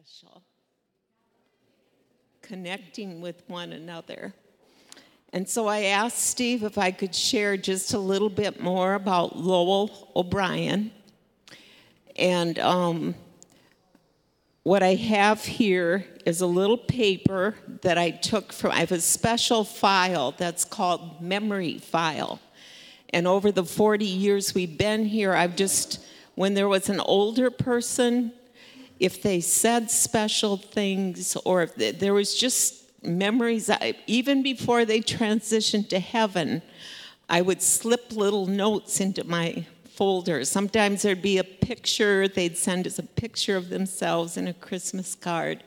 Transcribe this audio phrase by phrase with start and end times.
[0.00, 0.42] special.
[2.40, 4.32] Connecting with one another.
[5.32, 9.36] And so I asked Steve if I could share just a little bit more about
[9.36, 10.90] Lowell O'Brien.
[12.16, 13.14] And um,
[14.62, 19.00] what I have here is a little paper that I took from, I have a
[19.00, 22.40] special file that's called Memory File.
[23.10, 26.04] And over the 40 years we've been here, I've just,
[26.36, 28.32] when there was an older person,
[29.00, 33.70] if they said special things or if there was just memories,
[34.06, 36.60] even before they transitioned to heaven,
[37.28, 40.44] I would slip little notes into my folder.
[40.44, 45.14] Sometimes there'd be a picture, they'd send us a picture of themselves in a Christmas
[45.14, 45.64] card.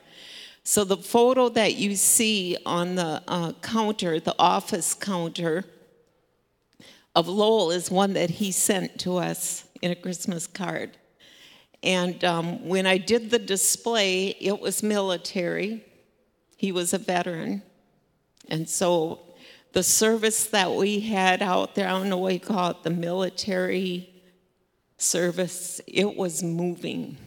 [0.62, 5.64] So the photo that you see on the uh, counter, the office counter
[7.16, 10.96] of Lowell, is one that he sent to us in a Christmas card.
[11.84, 15.84] And um, when I did the display, it was military.
[16.56, 17.62] He was a veteran.
[18.48, 19.20] And so
[19.72, 22.90] the service that we had out there, I don't know what you call it, the
[22.90, 24.10] military
[24.96, 27.18] service, it was moving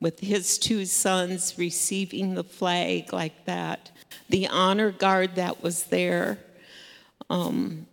[0.00, 3.90] with his two sons receiving the flag like that,
[4.28, 6.38] the honor guard that was there.
[7.30, 7.86] Um,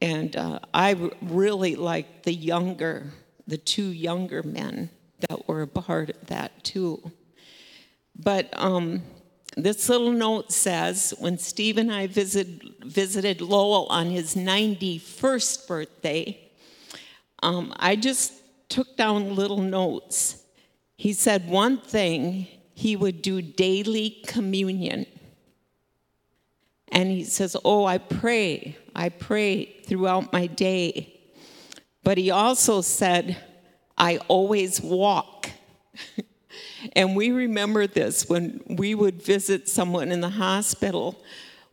[0.00, 3.12] and uh, I really liked the younger,
[3.46, 4.90] the two younger men
[5.28, 7.12] that were a part of that too.
[8.16, 9.02] But um,
[9.56, 12.48] this little note says when Steve and I visit,
[12.84, 16.38] visited Lowell on his 91st birthday,
[17.42, 18.32] um, I just
[18.68, 20.44] took down little notes.
[20.96, 25.06] He said one thing he would do daily communion.
[26.88, 31.21] And he says, Oh, I pray, I pray throughout my day.
[32.04, 33.36] But he also said,
[33.96, 35.50] I always walk.
[36.96, 41.22] and we remember this when we would visit someone in the hospital.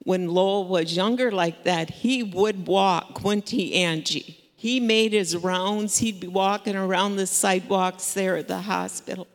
[0.03, 4.39] When Lowell was younger like that, he would walk, wouldn't he, Angie?
[4.55, 5.97] He made his rounds.
[5.97, 9.27] He'd be walking around the sidewalks there at the hospital.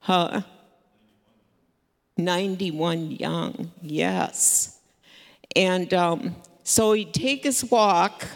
[0.00, 0.42] Huh?
[2.16, 4.78] 91 young, yes.
[5.54, 8.26] And um, so he'd take his walk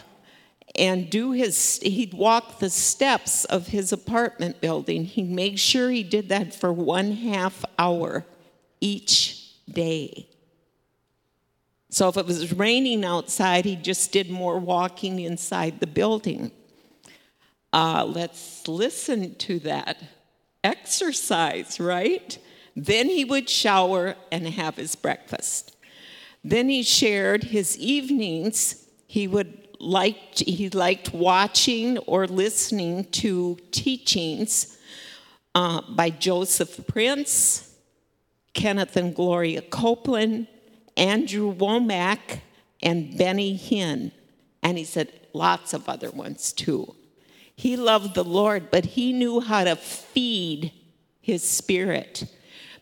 [0.76, 5.04] and do his, he'd walk the steps of his apartment building.
[5.04, 8.24] he made sure he did that for one half hour
[8.80, 10.28] each day.
[11.90, 16.50] So if it was raining outside, he just did more walking inside the building.
[17.72, 20.02] Uh, let's listen to that
[20.64, 22.36] exercise, right?
[22.74, 25.76] Then he would shower and have his breakfast.
[26.42, 28.86] Then he shared his evenings.
[29.06, 34.78] He would liked he liked watching or listening to teachings
[35.54, 37.74] uh, by Joseph Prince,
[38.52, 40.48] Kenneth and Gloria Copeland,
[40.96, 42.40] Andrew Wommack,
[42.82, 44.12] and Benny Hinn.
[44.62, 46.94] And he said lots of other ones too.
[47.56, 50.72] He loved the Lord, but he knew how to feed
[51.20, 52.24] his spirit.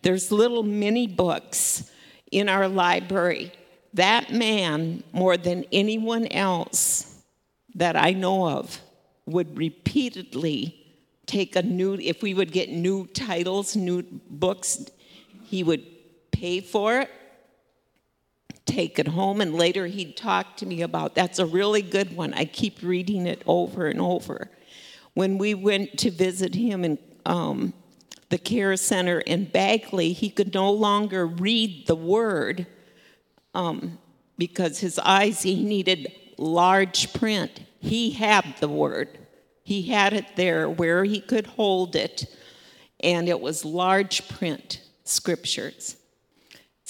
[0.02, 1.90] There's little mini books
[2.30, 3.52] in our library.
[3.94, 7.22] That man, more than anyone else
[7.74, 8.80] that I know of,
[9.26, 10.78] would repeatedly
[11.26, 14.84] take a new, if we would get new titles, new books,
[15.44, 15.84] he would
[16.30, 17.10] pay for it
[18.72, 19.40] take it home.
[19.40, 22.32] And later he'd talk to me about that's a really good one.
[22.34, 24.50] I keep reading it over and over.
[25.14, 27.74] When we went to visit him in um,
[28.30, 32.66] the care center in Bagley, he could no longer read the word
[33.54, 33.98] um,
[34.38, 37.60] because his eyes, he needed large print.
[37.78, 39.18] He had the word,
[39.62, 42.26] he had it there where he could hold it,
[43.00, 45.96] and it was large print scriptures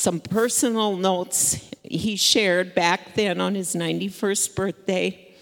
[0.02, 5.34] some personal notes he shared back then on his 91st birthday.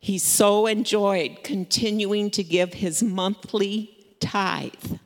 [0.00, 4.98] He so enjoyed continuing to give his monthly tithe,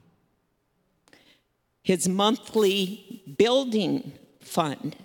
[1.82, 4.96] his monthly building fund.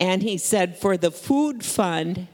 [0.00, 2.26] And he said for the food fund,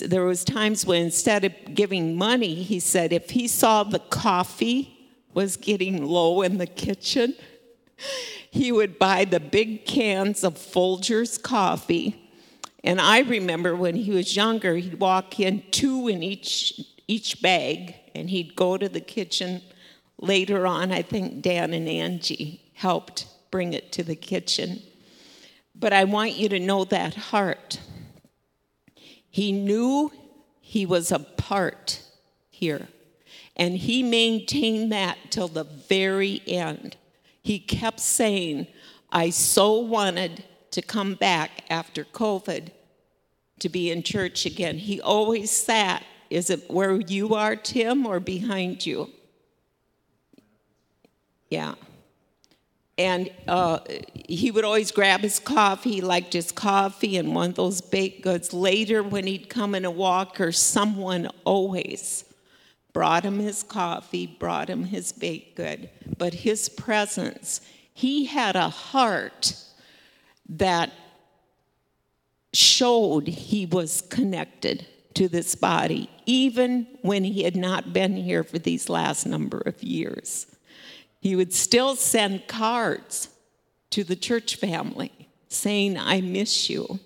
[0.00, 4.94] there was times when instead of giving money, he said if he saw the coffee
[5.34, 7.34] was getting low in the kitchen,
[8.50, 12.30] he would buy the big cans of Folgers coffee.
[12.82, 17.94] And I remember when he was younger, he'd walk in two in each, each bag,
[18.14, 19.60] and he'd go to the kitchen.
[20.18, 24.82] Later on, I think Dan and Angie helped bring it to the kitchen.
[25.78, 27.80] But I want you to know that heart.
[29.30, 30.10] He knew
[30.60, 32.02] he was a part
[32.50, 32.88] here.
[33.56, 36.96] And he maintained that till the very end.
[37.42, 38.66] He kept saying,
[39.10, 42.70] I so wanted to come back after COVID
[43.60, 44.78] to be in church again.
[44.78, 49.10] He always sat, is it where you are, Tim, or behind you?
[51.50, 51.74] Yeah.
[52.98, 53.78] And uh,
[54.28, 58.22] he would always grab his coffee, he liked his coffee and one of those baked
[58.22, 58.52] goods.
[58.52, 62.24] Later, when he'd come in a walker, someone always
[62.92, 65.88] brought him his coffee, brought him his baked good.
[66.18, 67.60] But his presence,
[67.94, 69.54] he had a heart
[70.48, 70.90] that
[72.52, 78.58] showed he was connected to this body, even when he had not been here for
[78.58, 80.46] these last number of years.
[81.20, 83.28] He would still send cards
[83.90, 87.00] to the church family saying, I miss you.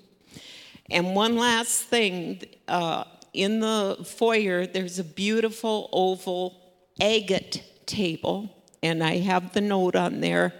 [0.90, 6.60] And one last thing uh, in the foyer, there's a beautiful oval
[7.00, 10.52] agate table, and I have the note on there.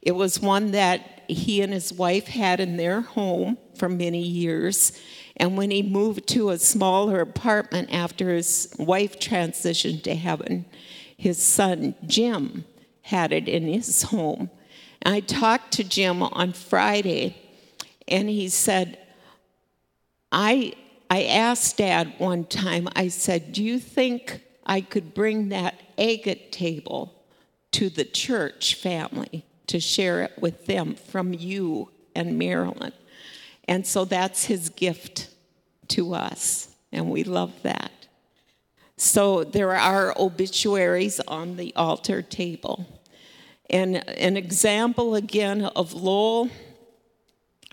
[0.00, 4.92] It was one that he and his wife had in their home for many years.
[5.36, 10.66] And when he moved to a smaller apartment after his wife transitioned to heaven,
[11.16, 12.64] his son Jim
[13.04, 14.50] had it in his home.
[15.04, 17.36] I talked to Jim on Friday,
[18.08, 18.98] and he said,
[20.32, 20.72] I,
[21.10, 26.50] I asked Dad one time, I said, Do you think I could bring that agate
[26.50, 27.14] table
[27.72, 32.94] to the church family to share it with them from you and Marilyn?
[33.68, 35.28] And so that's his gift
[35.88, 37.92] to us, and we love that.
[38.96, 43.00] So there are obituaries on the altar table.
[43.68, 46.50] And an example again of Lowell,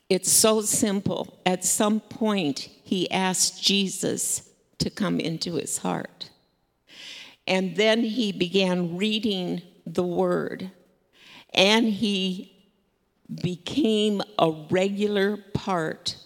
[0.09, 1.39] it's so simple.
[1.45, 6.31] At some point, he asked Jesus to come into his heart.
[7.47, 10.71] And then he began reading the word,
[11.53, 12.51] and he
[13.43, 16.17] became a regular part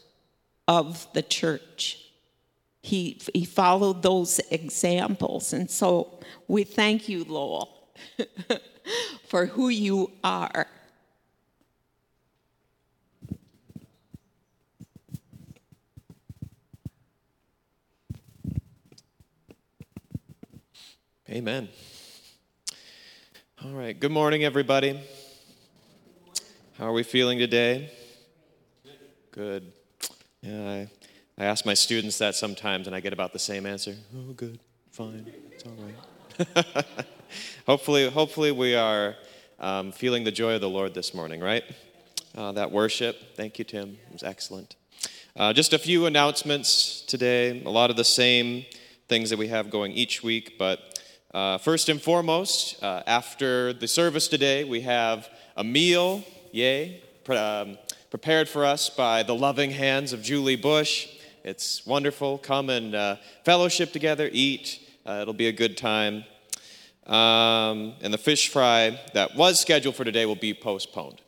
[0.68, 2.05] of the church.
[2.86, 5.54] He, he followed those examples.
[5.54, 7.90] And so we thank you, Lowell,
[9.28, 10.68] for who you are.
[21.28, 21.70] Amen.
[23.64, 24.00] All right.
[24.00, 25.02] Good morning, everybody.
[26.78, 27.90] How are we feeling today?
[29.32, 29.74] Good.
[30.44, 30.90] Yeah, I,
[31.38, 33.94] I ask my students that sometimes, and I get about the same answer.
[34.16, 34.58] Oh, good,
[34.92, 36.86] fine, it's all right.
[37.68, 39.16] hopefully, hopefully we are
[39.60, 41.66] um, feeling the joy of the Lord this morning, right?
[42.36, 43.36] Uh, that worship.
[43.36, 43.98] Thank you, Tim.
[44.08, 44.78] It was excellent.
[45.36, 47.62] Uh, just a few announcements today.
[47.66, 48.66] A lot of the same
[49.10, 51.02] things that we have going each week, but
[51.34, 55.28] uh, first and foremost, uh, after the service today, we have
[55.58, 56.24] a meal.
[56.54, 57.04] Yay!
[57.28, 57.78] Um,
[58.10, 61.10] prepared for us by the loving hands of Julie Bush.
[61.46, 62.40] It's wonderful.
[62.40, 64.80] Come and uh, fellowship together, eat.
[65.06, 66.24] Uh, it'll be a good time.
[67.06, 71.22] Um, and the fish fry that was scheduled for today will be postponed.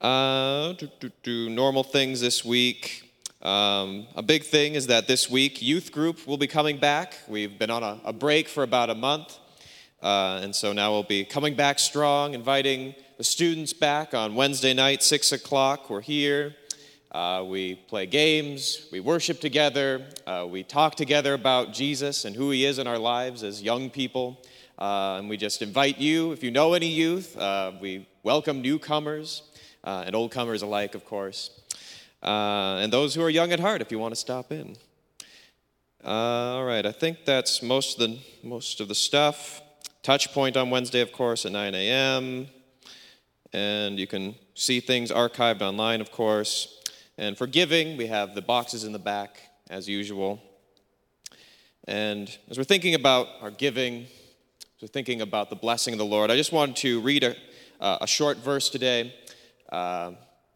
[0.00, 3.12] Uh, do, do, do, normal things this week.
[3.42, 7.18] Um, a big thing is that this week, youth group will be coming back.
[7.28, 9.38] We've been on a, a break for about a month.
[10.02, 14.72] Uh, and so now we'll be coming back strong, inviting the students back on Wednesday
[14.72, 15.90] night, 6 o'clock.
[15.90, 16.56] We're here.
[17.10, 22.50] Uh, we play games, we worship together, uh, we talk together about Jesus and who
[22.50, 24.38] he is in our lives as young people.
[24.78, 29.42] Uh, and we just invite you, if you know any youth, uh, we welcome newcomers
[29.84, 31.50] uh, and old comers alike, of course.
[32.22, 34.76] Uh, and those who are young at heart, if you want to stop in.
[36.04, 39.62] all right, I think that's most of the, most of the stuff.
[40.02, 42.48] Touch point on Wednesday, of course, at 9 a.m
[43.52, 46.77] and you can see things archived online, of course.
[47.20, 50.40] And for giving, we have the boxes in the back, as usual.
[51.88, 56.04] And as we're thinking about our giving, as we're thinking about the blessing of the
[56.04, 57.34] Lord, I just wanted to read a,
[57.80, 59.12] uh, a short verse today,
[59.72, 60.12] uh,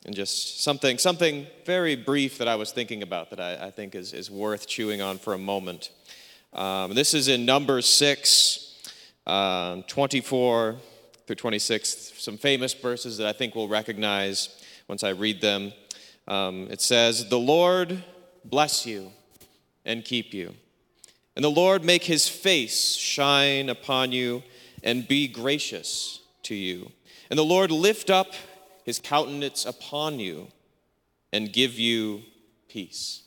[0.06, 3.96] and just something, something very brief that I was thinking about that I, I think
[3.96, 5.90] is, is worth chewing on for a moment.
[6.52, 8.78] Um, this is in Numbers 6,
[9.26, 10.76] uh, 24
[11.26, 15.72] through 26, some famous verses that I think we'll recognize once I read them.
[16.28, 18.02] Um, it says, The Lord
[18.44, 19.12] bless you
[19.84, 20.54] and keep you.
[21.34, 24.42] And the Lord make his face shine upon you
[24.82, 26.90] and be gracious to you.
[27.30, 28.34] And the Lord lift up
[28.84, 30.48] his countenance upon you
[31.32, 32.22] and give you
[32.68, 33.22] peace.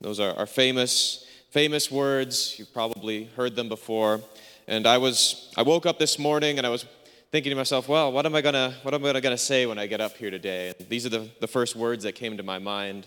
[0.00, 2.54] Those are, are famous famous words.
[2.58, 4.20] You've probably heard them before.
[4.68, 6.84] And I was I woke up this morning and I was
[7.30, 9.86] thinking to myself, well, what am I gonna what am I gonna say when I
[9.86, 10.74] get up here today?
[10.76, 13.06] And these are the, the first words that came to my mind.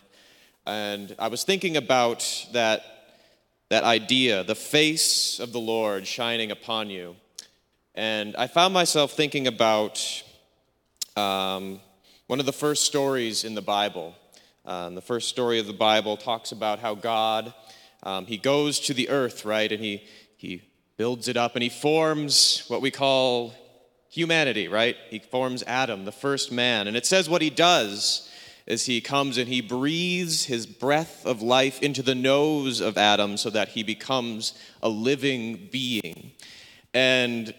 [0.65, 2.83] And I was thinking about that
[3.69, 7.15] that idea, the face of the Lord shining upon you.
[7.95, 10.23] And I found myself thinking about
[11.17, 11.81] um,
[12.27, 14.15] one of the first stories in the Bible.
[14.65, 17.53] Um, the first story of the Bible talks about how God,
[18.03, 20.03] um, he goes to the earth, right, and he,
[20.37, 20.61] he
[20.95, 23.53] builds it up and he forms what we call
[24.13, 24.95] humanity, right?
[25.09, 26.87] He forms Adam, the first man.
[26.87, 28.29] And it says what he does
[28.67, 33.37] is he comes and he breathes his breath of life into the nose of Adam
[33.37, 34.53] so that he becomes
[34.83, 36.31] a living being.
[36.93, 37.55] And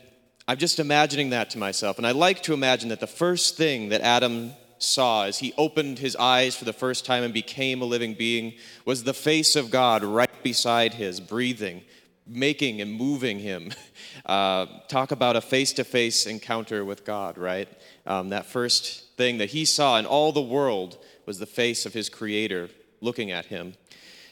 [0.46, 1.98] I'm just imagining that to myself.
[1.98, 5.98] And I like to imagine that the first thing that Adam saw as he opened
[5.98, 9.72] his eyes for the first time and became a living being was the face of
[9.72, 11.82] God right beside his, breathing,
[12.28, 13.72] making and moving him.
[14.26, 17.68] Uh, talk about a face to face encounter with God, right?
[18.06, 21.92] Um, that first thing that he saw in all the world was the face of
[21.92, 23.74] his creator looking at him.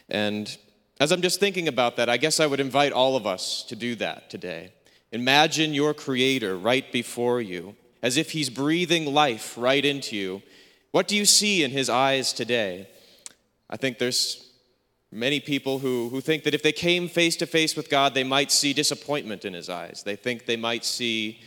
[0.09, 0.57] And
[0.99, 3.75] as I'm just thinking about that, I guess I would invite all of us to
[3.75, 4.71] do that today.
[5.11, 10.41] Imagine your Creator right before you, as if He's breathing life right into you.
[10.91, 12.87] What do you see in His eyes today?
[13.69, 14.52] I think there's
[15.13, 18.23] many people who, who think that if they came face to face with God, they
[18.23, 20.03] might see disappointment in His eyes.
[20.03, 21.39] They think they might see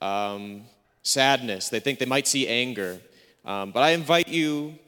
[0.00, 0.62] um,
[1.02, 1.68] sadness.
[1.68, 3.00] They think they might see anger.
[3.44, 4.78] Um, but I invite you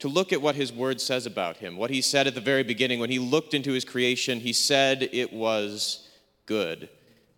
[0.00, 1.76] to look at what His Word says about Him.
[1.76, 5.08] What He said at the very beginning, when He looked into His creation, He said
[5.12, 6.08] it was
[6.46, 6.88] good.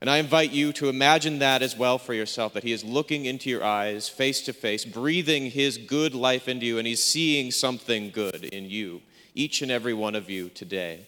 [0.01, 3.25] And I invite you to imagine that as well for yourself that He is looking
[3.25, 7.51] into your eyes face to face, breathing His good life into you, and He's seeing
[7.51, 9.01] something good in you,
[9.37, 11.07] each and every one of you today.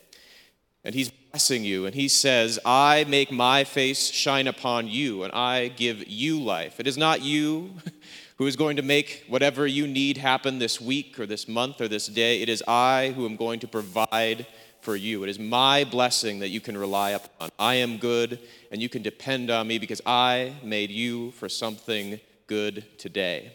[0.85, 5.33] And He's blessing you, and He says, I make my face shine upon you, and
[5.33, 6.79] I give you life.
[6.79, 7.73] It is not you
[8.37, 11.89] who is going to make whatever you need happen this week or this month or
[11.89, 12.41] this day.
[12.41, 14.47] It is I who am going to provide
[14.81, 15.25] for you.
[15.25, 17.51] It is my blessing that you can rely upon.
[17.59, 18.39] I am good,
[18.71, 23.53] and you can depend on me because I made you for something good today.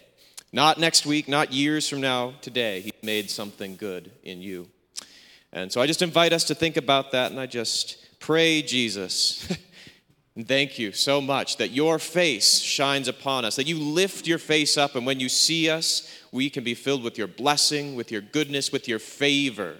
[0.55, 2.81] Not next week, not years from now, today.
[2.81, 4.67] He made something good in you.
[5.51, 9.51] And so I just invite us to think about that, and I just pray, Jesus.
[10.35, 14.39] And thank you so much that your face shines upon us, that you lift your
[14.39, 18.11] face up, and when you see us, we can be filled with your blessing, with
[18.11, 19.75] your goodness, with your favor,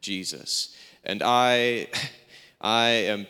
[0.00, 0.76] Jesus.
[1.02, 1.88] And I,
[2.60, 3.26] I am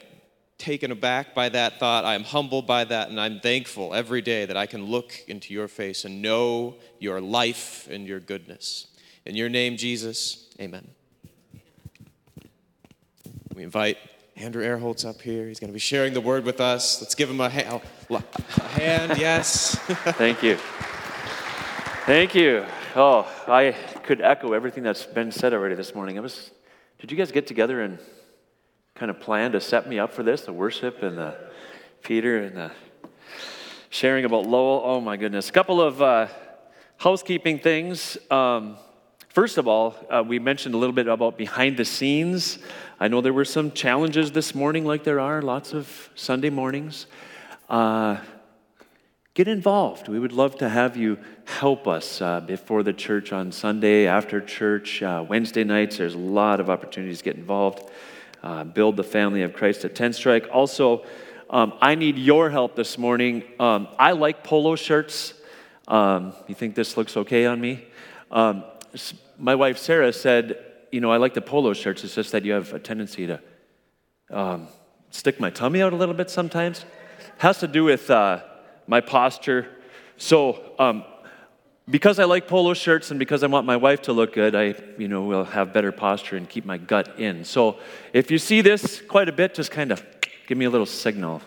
[0.58, 2.04] taken aback by that thought.
[2.04, 5.52] I am humbled by that, and I'm thankful every day that I can look into
[5.52, 8.86] your face and know your life and your goodness.
[9.24, 10.88] In your name, Jesus, amen.
[13.54, 13.98] We invite
[14.36, 15.48] Andrew Airholtz up here.
[15.48, 17.00] He's going to be sharing the word with us.
[17.00, 18.22] Let's give him a, ha- oh,
[18.58, 19.18] a hand.
[19.18, 19.74] Yes.
[19.78, 20.56] Thank you.
[22.04, 22.64] Thank you.
[22.94, 26.16] Oh, I could echo everything that's been said already this morning.
[26.16, 26.50] It was
[26.98, 27.98] did you guys get together and
[28.96, 30.42] kind of plan to set me up for this?
[30.42, 31.36] The worship and the
[32.02, 32.70] Peter and the
[33.90, 34.82] sharing about Lowell.
[34.84, 35.50] Oh my goodness.
[35.50, 36.28] A couple of uh,
[36.96, 38.16] housekeeping things.
[38.30, 38.78] Um,
[39.28, 42.58] first of all, uh, we mentioned a little bit about behind the scenes.
[42.98, 47.06] I know there were some challenges this morning, like there are lots of Sunday mornings.
[47.68, 48.16] Uh,
[49.34, 50.08] get involved.
[50.08, 54.40] We would love to have you help us uh, before the church on Sunday, after
[54.40, 55.98] church, uh, Wednesday nights.
[55.98, 57.90] There's a lot of opportunities to get involved.
[58.42, 60.48] Uh, build the family of Christ at Tenstrike.
[60.52, 61.04] Also,
[61.50, 63.44] um, I need your help this morning.
[63.58, 65.34] Um, I like polo shirts.
[65.88, 67.86] Um, you think this looks okay on me?
[68.30, 68.64] Um,
[69.38, 70.58] my wife Sarah said,
[70.92, 72.04] You know, I like the polo shirts.
[72.04, 73.40] It's just that you have a tendency to
[74.30, 74.68] um,
[75.10, 76.84] stick my tummy out a little bit sometimes.
[77.38, 78.42] Has to do with uh,
[78.86, 79.68] my posture.
[80.16, 81.04] So, um,
[81.88, 84.74] because I like polo shirts and because I want my wife to look good, I,
[84.98, 87.44] you know, will have better posture and keep my gut in.
[87.44, 87.78] So,
[88.12, 90.04] if you see this quite a bit, just kind of
[90.46, 91.42] give me a little signal,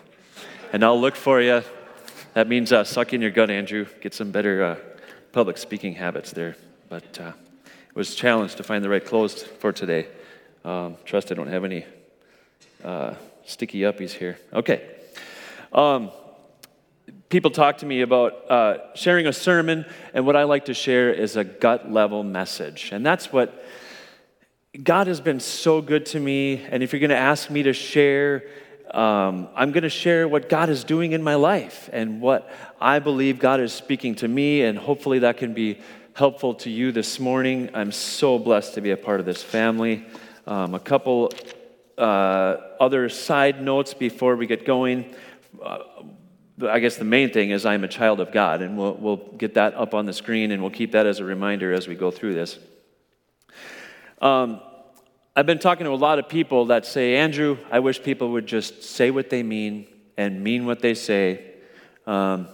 [0.72, 1.62] and I'll look for you.
[2.34, 3.86] That means uh, suck in your gut, Andrew.
[4.00, 4.76] Get some better uh,
[5.32, 6.56] public speaking habits there.
[6.88, 7.32] But uh,
[7.66, 10.08] it was a challenge to find the right clothes for today.
[10.64, 11.84] Um, trust I don't have any
[12.84, 14.38] uh, sticky uppies here.
[14.52, 14.88] Okay.
[15.72, 16.10] Um,
[17.30, 21.12] people talk to me about uh, sharing a sermon, and what I like to share
[21.12, 22.90] is a gut level message.
[22.92, 23.64] And that's what
[24.82, 26.66] God has been so good to me.
[26.70, 28.48] And if you're going to ask me to share,
[28.90, 32.98] um, I'm going to share what God is doing in my life and what I
[32.98, 35.78] believe God is speaking to me, and hopefully that can be
[36.14, 37.70] helpful to you this morning.
[37.74, 40.04] I'm so blessed to be a part of this family.
[40.48, 41.32] Um, a couple
[41.96, 45.14] uh, other side notes before we get going.
[45.62, 45.78] Uh,
[46.62, 49.54] I guess the main thing is I'm a child of God, and we'll, we'll get
[49.54, 52.10] that up on the screen and we'll keep that as a reminder as we go
[52.10, 52.58] through this.
[54.20, 54.60] Um,
[55.34, 58.46] I've been talking to a lot of people that say, Andrew, I wish people would
[58.46, 59.86] just say what they mean
[60.16, 61.44] and mean what they say.
[62.06, 62.48] Um,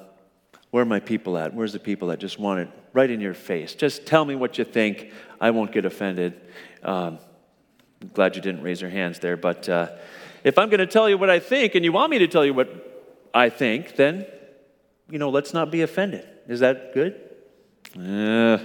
[0.70, 1.54] where are my people at?
[1.54, 3.74] Where's the people that just want it right in your face?
[3.74, 5.10] Just tell me what you think.
[5.40, 6.40] I won't get offended.
[6.82, 7.18] Um,
[8.02, 9.36] I'm glad you didn't raise your hands there.
[9.36, 9.88] But uh,
[10.44, 12.44] if I'm going to tell you what I think and you want me to tell
[12.44, 12.85] you what
[13.36, 14.26] I think, then,
[15.10, 16.26] you know, let's not be offended.
[16.48, 17.20] Is that good?
[17.94, 18.56] Uh,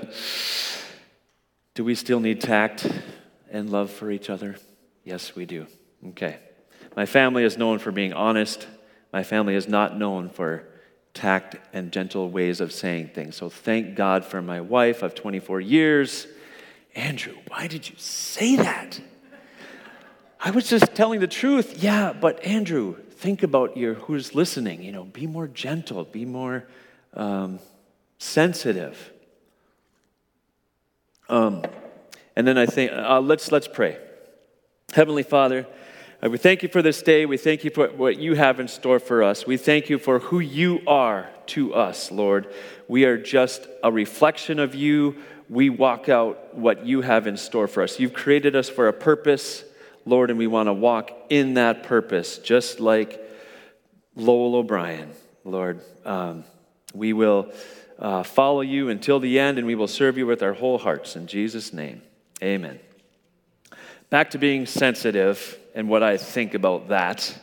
[1.76, 2.90] do we still need tact
[3.52, 4.56] and love for each other?
[5.04, 5.68] Yes, we do.
[6.10, 6.38] Okay.
[6.96, 8.66] My family is known for being honest.
[9.12, 10.64] My family is not known for
[11.14, 13.36] tact and gentle ways of saying things.
[13.36, 16.28] So thank God for my wife of 24 years.
[16.96, 19.02] Andrew, why did you say that?
[20.40, 21.84] I was just telling the truth.
[21.84, 24.82] Yeah, but Andrew, think about your who's listening.
[24.82, 26.66] You know, be more gentle, be more
[27.14, 27.60] um,
[28.18, 29.12] sensitive.
[31.30, 31.64] Um,
[32.36, 34.00] and then I think uh, let's let's pray.
[34.94, 35.68] Heavenly Father,
[36.24, 37.28] uh, we thank you for this day.
[37.28, 39.46] We thank you for what you have in store for us.
[39.46, 42.52] We thank you for who you are to us, Lord.
[42.88, 45.16] We are just a reflection of you.
[45.48, 48.00] We walk out what you have in store for us.
[48.00, 49.64] You've created us for a purpose.
[50.06, 53.22] Lord, and we want to walk in that purpose, just like
[54.16, 55.12] Lowell O'Brien,
[55.44, 55.82] Lord.
[56.06, 56.44] Um,
[56.94, 57.52] we will
[58.00, 61.16] uh, follow you until the end, and we will serve you with our whole hearts.
[61.16, 62.02] In Jesus' name,
[62.42, 62.80] amen.
[64.10, 67.34] Back to being sensitive and what I think about that.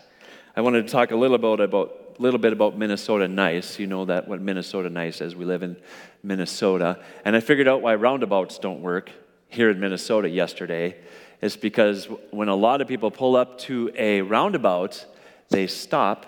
[0.56, 3.78] I wanted to talk a little about, about little bit about Minnesota Nice.
[3.78, 5.36] You know that what Minnesota Nice is.
[5.36, 5.76] We live in
[6.22, 9.10] Minnesota, and I figured out why roundabouts don't work
[9.48, 10.96] here in Minnesota yesterday
[11.40, 15.04] is because when a lot of people pull up to a roundabout,
[15.50, 16.26] they stop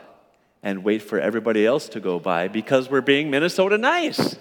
[0.62, 4.36] and wait for everybody else to go by because we're being Minnesota nice.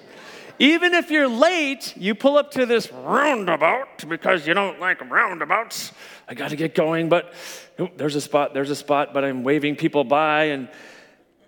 [0.59, 5.93] Even if you're late, you pull up to this roundabout because you don't like roundabouts.
[6.27, 7.33] I got to get going, but
[7.79, 10.45] oh, there's a spot, there's a spot, but I'm waving people by.
[10.45, 10.67] And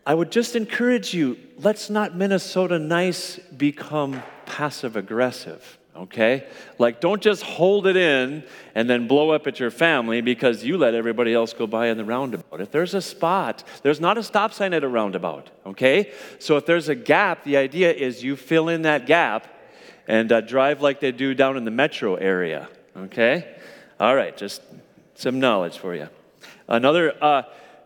[0.06, 6.48] I would just encourage you let's not Minnesota nice become passive aggressive okay?
[6.78, 8.44] Like, don't just hold it in
[8.76, 11.98] and then blow up at your family because you let everybody else go by in
[11.98, 12.62] the roundabout.
[12.62, 16.12] If there's a spot, there's not a stop sign at a roundabout, okay?
[16.40, 19.48] So if there's a gap, the idea is you fill in that gap
[20.08, 23.56] and uh, drive like they do down in the metro area, okay?
[24.00, 24.62] All right, just
[25.16, 26.10] some knowledge for you.
[26.68, 27.44] Another, uh,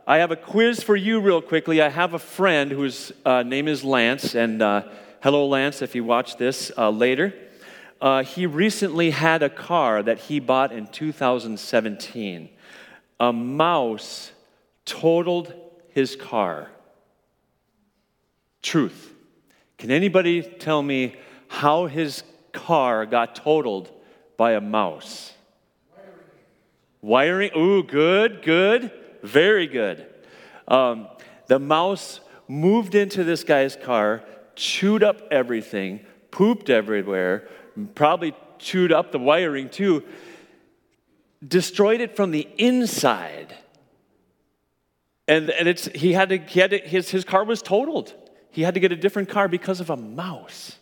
[0.08, 1.82] I have a quiz for you real quickly.
[1.82, 4.84] I have a friend whose uh, name is Lance, and uh,
[5.24, 7.34] hello, Lance, if you watch this uh, later.
[8.02, 12.50] Uh, he recently had a car that he bought in 2017.
[13.20, 14.32] A mouse
[14.86, 15.54] totaled
[15.90, 16.70] his car.
[18.62, 19.14] Truth.
[19.78, 21.16] Can anybody tell me
[21.48, 23.90] how his car got totaled
[24.38, 25.34] by a mouse?
[27.02, 27.52] Wiring.
[27.52, 27.52] Wiring.
[27.58, 28.92] Ooh, good, good,
[29.24, 30.06] very good.
[30.68, 31.08] Um,
[31.48, 34.24] the mouse moved into this guy's car,
[34.56, 37.48] chewed up everything, pooped everywhere,
[37.94, 40.04] probably chewed up the wiring too,
[41.46, 43.56] destroyed it from the inside.
[45.28, 48.14] And, and it's, he had to, he had his, his car was totaled.
[48.52, 50.78] He had to get a different car because of a mouse.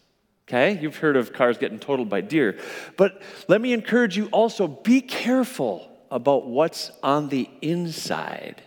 [0.48, 0.78] Okay?
[0.82, 2.60] You've heard of cars getting totaled by deer.
[2.98, 8.62] But let me encourage you also be careful about what's on the inside.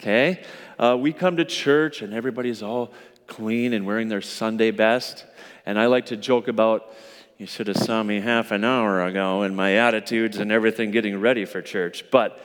[0.00, 0.42] Okay?
[0.78, 2.92] Uh, we come to church and everybody's all
[3.26, 5.24] clean and wearing their Sunday best.
[5.64, 6.92] And I like to joke about
[7.38, 11.20] you should have saw me half an hour ago and my attitudes and everything getting
[11.20, 12.04] ready for church.
[12.10, 12.42] But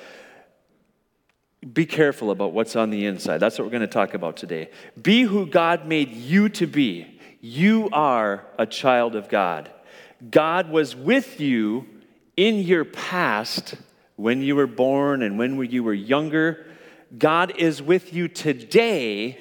[1.73, 3.39] be careful about what's on the inside.
[3.39, 4.69] That's what we're going to talk about today.
[5.01, 7.19] Be who God made you to be.
[7.41, 9.71] You are a child of God.
[10.29, 11.87] God was with you
[12.37, 13.73] in your past
[14.15, 16.67] when you were born and when you were younger.
[17.17, 19.39] God is with you today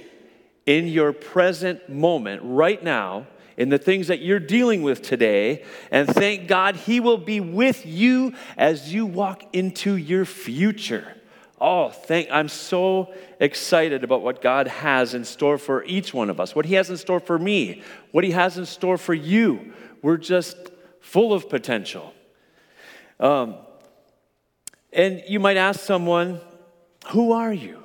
[0.65, 3.27] in your present moment, right now
[3.62, 5.62] in the things that you're dealing with today.
[5.92, 11.14] And thank God He will be with you as you walk into your future.
[11.61, 16.40] Oh, thank I'm so excited about what God has in store for each one of
[16.40, 16.57] us.
[16.57, 19.72] What he has in store for me, what he has in store for you.
[20.03, 20.57] We're just
[21.01, 22.12] full of potential.
[23.20, 23.55] Um,
[24.92, 26.40] and you might ask someone,
[27.11, 27.81] "Who are you?"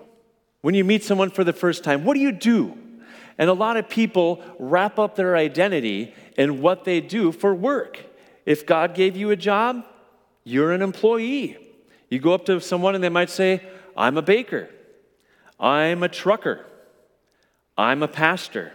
[0.62, 2.76] When you meet someone for the first time, what do you do?
[3.38, 8.00] And a lot of people wrap up their identity in what they do for work.
[8.46, 9.86] If God gave you a job,
[10.44, 11.58] you're an employee.
[12.10, 13.62] You go up to someone and they might say,
[13.96, 14.70] I'm a baker,
[15.60, 16.66] I'm a trucker,
[17.78, 18.74] I'm a pastor.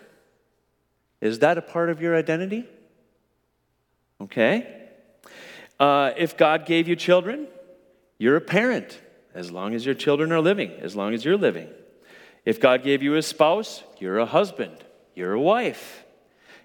[1.21, 2.67] Is that a part of your identity?
[4.21, 4.81] Okay.
[5.79, 7.47] Uh, if God gave you children,
[8.19, 9.01] you're a parent
[9.35, 11.69] as long as your children are living, as long as you're living.
[12.45, 14.77] If God gave you a spouse, you're a husband,
[15.15, 16.05] you're a wife.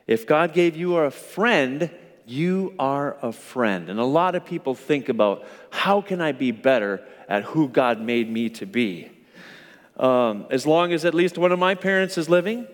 [0.07, 1.91] If God gave you a friend,
[2.25, 3.89] you are a friend.
[3.89, 8.01] And a lot of people think about how can I be better at who God
[8.01, 9.11] made me to be?
[9.97, 12.67] Um, as long as at least one of my parents is living,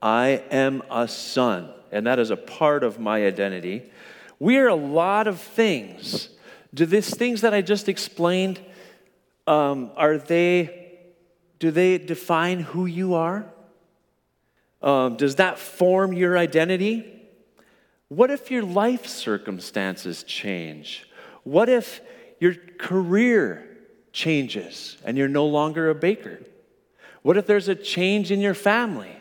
[0.00, 3.90] I am a son, and that is a part of my identity.
[4.38, 6.28] We are a lot of things.
[6.72, 8.60] Do these things that I just explained,
[9.46, 10.87] um, are they,
[11.58, 13.46] do they define who you are?
[14.80, 17.04] Um, does that form your identity?
[18.08, 21.08] What if your life circumstances change?
[21.42, 22.00] What if
[22.40, 23.64] your career
[24.12, 26.40] changes and you're no longer a baker?
[27.22, 29.14] What if there's a change in your family?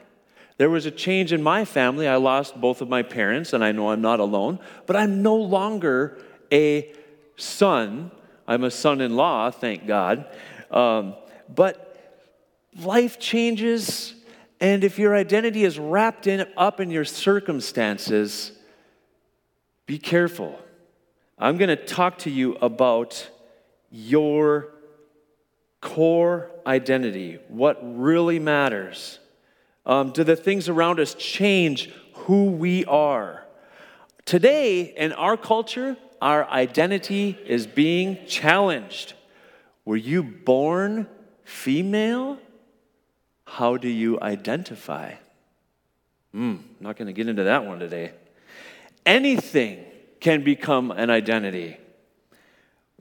[0.57, 2.07] There was a change in my family.
[2.07, 5.35] I lost both of my parents, and I know I'm not alone, but I'm no
[5.35, 6.17] longer
[6.51, 6.93] a
[7.35, 8.11] son.
[8.47, 10.25] I'm a son in law, thank God.
[10.71, 11.15] Um,
[11.53, 11.86] but
[12.77, 14.13] life changes,
[14.59, 18.51] and if your identity is wrapped in, up in your circumstances,
[19.85, 20.59] be careful.
[21.37, 23.29] I'm going to talk to you about
[23.91, 24.69] your
[25.81, 29.19] core identity, what really matters.
[29.85, 33.45] Um, do the things around us change who we are?
[34.25, 39.13] Today, in our culture, our identity is being challenged.
[39.85, 41.07] Were you born
[41.45, 42.39] female?
[43.47, 45.13] How do you identify?
[46.33, 48.11] Hmm, I'm not going to get into that one today.
[49.05, 49.85] Anything
[50.19, 51.77] can become an identity.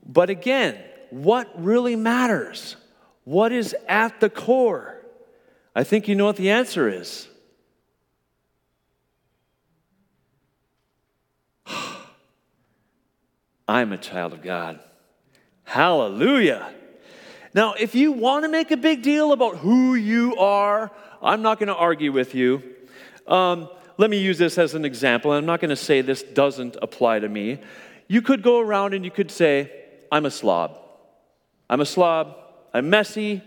[0.05, 0.77] But again,
[1.09, 2.77] what really matters?
[3.25, 5.01] What is at the core?
[5.75, 7.27] I think you know what the answer is.
[13.67, 14.79] I'm a child of God.
[15.65, 16.73] Hallelujah.
[17.57, 20.91] Now, if you want to make a big deal about who you are,
[21.23, 22.61] I'm not going to argue with you.
[23.25, 23.67] Um,
[23.97, 25.31] let me use this as an example.
[25.31, 27.59] I'm not going to say this doesn't apply to me.
[28.07, 29.71] You could go around and you could say,
[30.11, 30.77] I'm a slob.
[31.67, 32.37] I'm a slob.
[32.75, 33.41] I'm messy.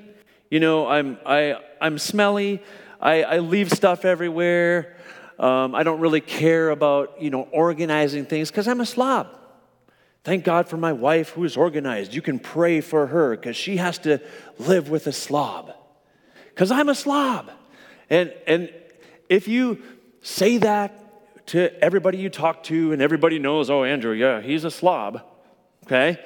[0.51, 2.65] You know, I'm, I, I'm smelly.
[3.01, 4.97] I, I leave stuff everywhere.
[5.39, 9.29] Um, I don't really care about, you know, organizing things because I'm a slob.
[10.23, 12.15] Thank God for my wife who is organized.
[12.15, 14.21] You can pray for her because she has to
[14.59, 15.73] live with a slob.
[16.49, 17.51] Because I'm a slob.
[18.11, 18.71] And, and
[19.29, 19.83] if you
[20.21, 24.71] say that to everybody you talk to and everybody knows, oh, Andrew, yeah, he's a
[24.71, 25.23] slob,
[25.87, 26.23] okay?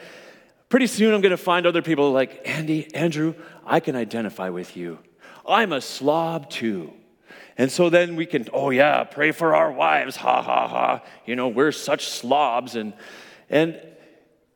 [0.69, 4.77] Pretty soon I'm going to find other people like, Andy, Andrew, I can identify with
[4.77, 4.99] you.
[5.47, 6.93] I'm a slob too.
[7.57, 11.05] And so then we can, oh yeah, pray for our wives, ha ha ha.
[11.25, 12.75] You know, we're such slobs.
[12.75, 12.93] And,
[13.51, 13.81] and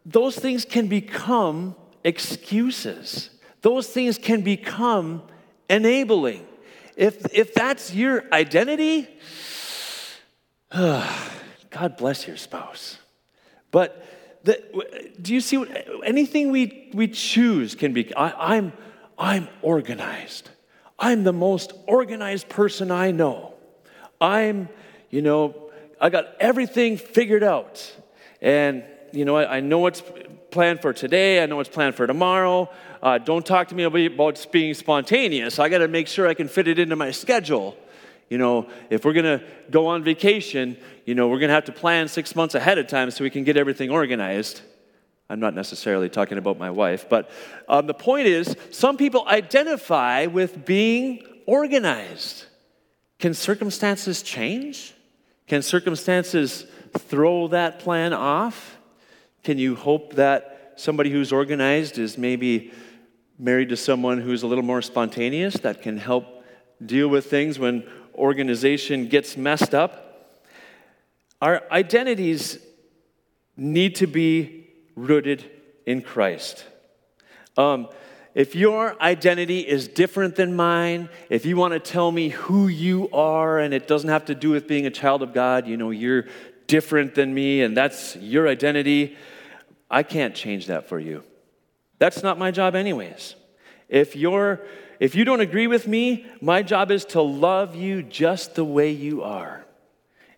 [0.04, 3.30] those things can become excuses,
[3.62, 5.22] those things can become
[5.68, 6.46] enabling.
[6.96, 9.08] If, if that's your identity,
[10.70, 12.98] God bless your spouse.
[13.70, 14.04] But
[14.44, 14.62] the,
[15.20, 18.14] do you see what, anything we, we choose can be?
[18.14, 18.72] I, I'm,
[19.18, 20.50] I'm organized.
[20.98, 23.54] I'm the most organized person I know.
[24.20, 24.68] I'm,
[25.10, 25.70] you know,
[26.00, 27.94] I got everything figured out.
[28.40, 30.02] And, you know, I, I know what's
[30.50, 31.42] planned for today.
[31.42, 32.70] I know what's planned for tomorrow.
[33.02, 35.58] Uh, don't talk to me about being spontaneous.
[35.58, 37.76] I got to make sure I can fit it into my schedule.
[38.28, 41.64] You know, if we're going to go on vacation, you know, we're going to have
[41.66, 44.60] to plan six months ahead of time so we can get everything organized.
[45.30, 47.30] I'm not necessarily talking about my wife, but
[47.68, 52.46] um, the point is some people identify with being organized.
[53.18, 54.94] Can circumstances change?
[55.46, 58.78] Can circumstances throw that plan off?
[59.42, 62.72] Can you hope that somebody who's organized is maybe
[63.38, 66.44] married to someone who's a little more spontaneous that can help
[66.84, 70.34] deal with things when organization gets messed up.
[71.40, 72.58] Our identities
[73.56, 75.48] need to be rooted
[75.86, 76.64] in Christ.
[77.56, 77.88] Um,
[78.34, 83.08] if your identity is different than mine, if you want to tell me who you
[83.10, 85.90] are and it doesn't have to do with being a child of God, you know,
[85.90, 86.26] you're
[86.68, 89.16] different than me and that's your identity,
[89.90, 91.24] I can't change that for you.
[91.98, 93.34] That's not my job, anyways.
[93.88, 94.60] If you're
[95.00, 98.90] if you don't agree with me, my job is to love you just the way
[98.90, 99.64] you are.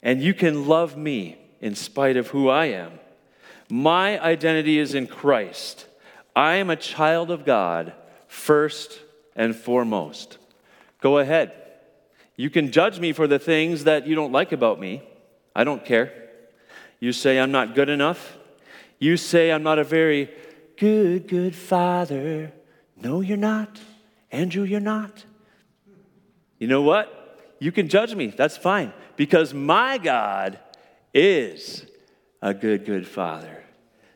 [0.03, 2.93] And you can love me in spite of who I am.
[3.71, 5.87] My identity is in Christ.
[6.37, 7.95] I am a child of God
[8.29, 9.01] first
[9.35, 10.39] and foremost.
[11.01, 11.53] Go ahead.
[12.37, 15.03] You can judge me for the things that you don't like about me.
[15.55, 16.13] I don't care.
[17.01, 18.37] You say I'm not good enough.
[18.99, 20.31] You say I'm not a very
[20.77, 22.53] good, good father.
[22.97, 23.81] No, you're not.
[24.31, 25.25] Andrew, you're not.
[26.59, 27.17] You know what?
[27.59, 28.29] You can judge me.
[28.29, 28.93] That's fine.
[29.17, 30.59] Because my God
[31.13, 31.87] is
[32.43, 33.65] a good, good father.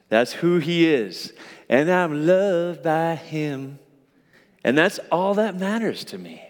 [0.09, 1.33] That's who he is.
[1.69, 3.79] And I'm loved by him.
[4.63, 6.43] And that's all that matters to me.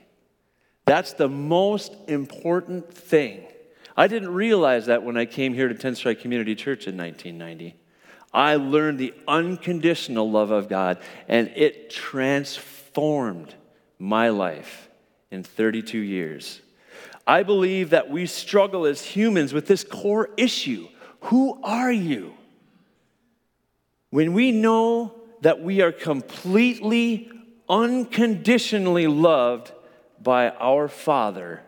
[0.85, 3.47] That's the most important thing.
[3.97, 7.77] I didn't realize that when I came here to Tenstrike Community Church in 1990.
[8.33, 13.55] I learned the unconditional love of God, and it transformed
[13.99, 14.89] my life
[15.31, 16.61] in 32 years.
[17.27, 20.89] I believe that we struggle as humans with this core issue
[21.21, 22.35] Who are you?
[24.11, 27.31] When we know that we are completely,
[27.69, 29.73] unconditionally loved
[30.21, 31.63] by our Father,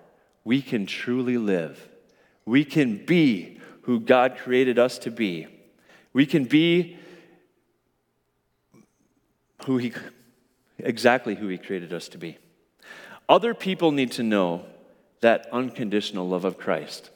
[0.45, 1.86] we can truly live.
[2.47, 5.49] We can be who God created us to be.
[6.13, 6.97] We can be
[9.65, 9.93] who He,
[10.79, 12.39] exactly who He created us to be.
[13.29, 14.65] Other people need to know
[15.21, 17.11] that unconditional love of Christ.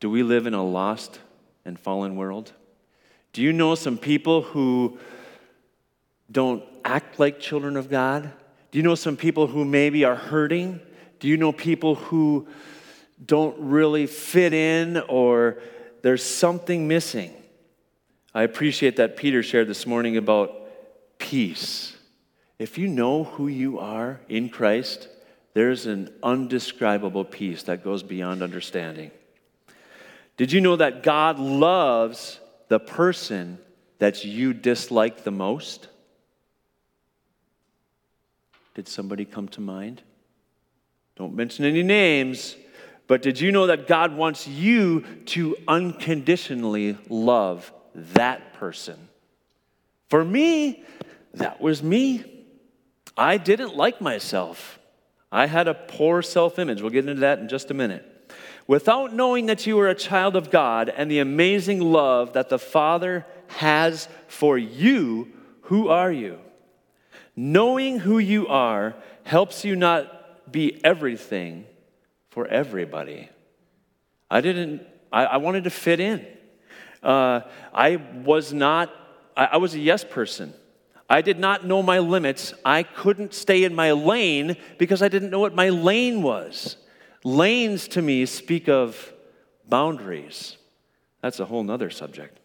[0.00, 1.20] Do we live in a lost
[1.64, 2.52] and fallen world?
[3.32, 4.98] Do you know some people who
[6.30, 8.32] don't act like children of God?
[8.72, 10.80] Do you know some people who maybe are hurting?
[11.20, 12.48] Do you know people who
[13.24, 15.58] don't really fit in or
[16.02, 17.32] there's something missing?
[18.34, 20.54] I appreciate that Peter shared this morning about
[21.18, 21.96] peace.
[22.58, 25.08] If you know who you are in Christ,
[25.54, 29.10] there's an undescribable peace that goes beyond understanding.
[30.36, 33.58] Did you know that God loves the person
[33.98, 35.88] that you dislike the most?
[38.74, 40.02] Did somebody come to mind?
[41.16, 42.56] Don't mention any names,
[43.06, 49.08] but did you know that God wants you to unconditionally love that person?
[50.08, 50.84] For me,
[51.34, 52.24] that was me.
[53.16, 54.78] I didn't like myself.
[55.30, 56.80] I had a poor self image.
[56.80, 58.08] We'll get into that in just a minute.
[58.66, 62.58] Without knowing that you are a child of God and the amazing love that the
[62.58, 66.38] Father has for you, who are you?
[67.34, 71.66] Knowing who you are helps you not be everything
[72.32, 73.28] for everybody.
[74.30, 76.26] I didn't, I, I wanted to fit in.
[77.02, 77.42] Uh,
[77.74, 78.90] I was not,
[79.36, 80.54] I, I was a yes person.
[81.10, 82.54] I did not know my limits.
[82.64, 86.76] I couldn't stay in my lane because I didn't know what my lane was.
[87.22, 89.12] Lanes to me speak of
[89.68, 90.56] boundaries.
[91.20, 92.38] That's a whole nother subject.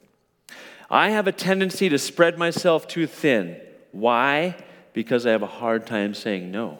[0.89, 3.62] I have a tendency to spread myself too thin.
[3.93, 4.58] Why?
[4.91, 6.80] Because I have a hard time saying no.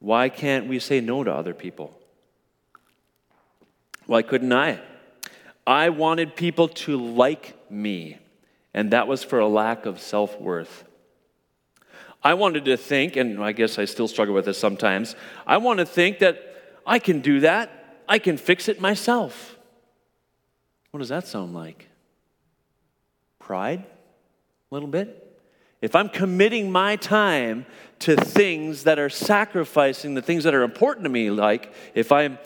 [0.00, 1.96] Why can't we say no to other people?
[4.06, 4.80] Why couldn't I?
[5.66, 8.18] I wanted people to like me,
[8.74, 10.84] and that was for a lack of self worth.
[12.22, 15.14] I wanted to think, and I guess I still struggle with this sometimes,
[15.46, 16.42] I want to think that
[16.86, 19.56] I can do that, I can fix it myself.
[20.90, 21.88] What does that sound like?
[23.38, 23.84] Pride?
[24.70, 25.29] A little bit?
[25.80, 27.66] If I'm committing my time
[28.00, 32.38] to things that are sacrificing the things that are important to me, like if I'm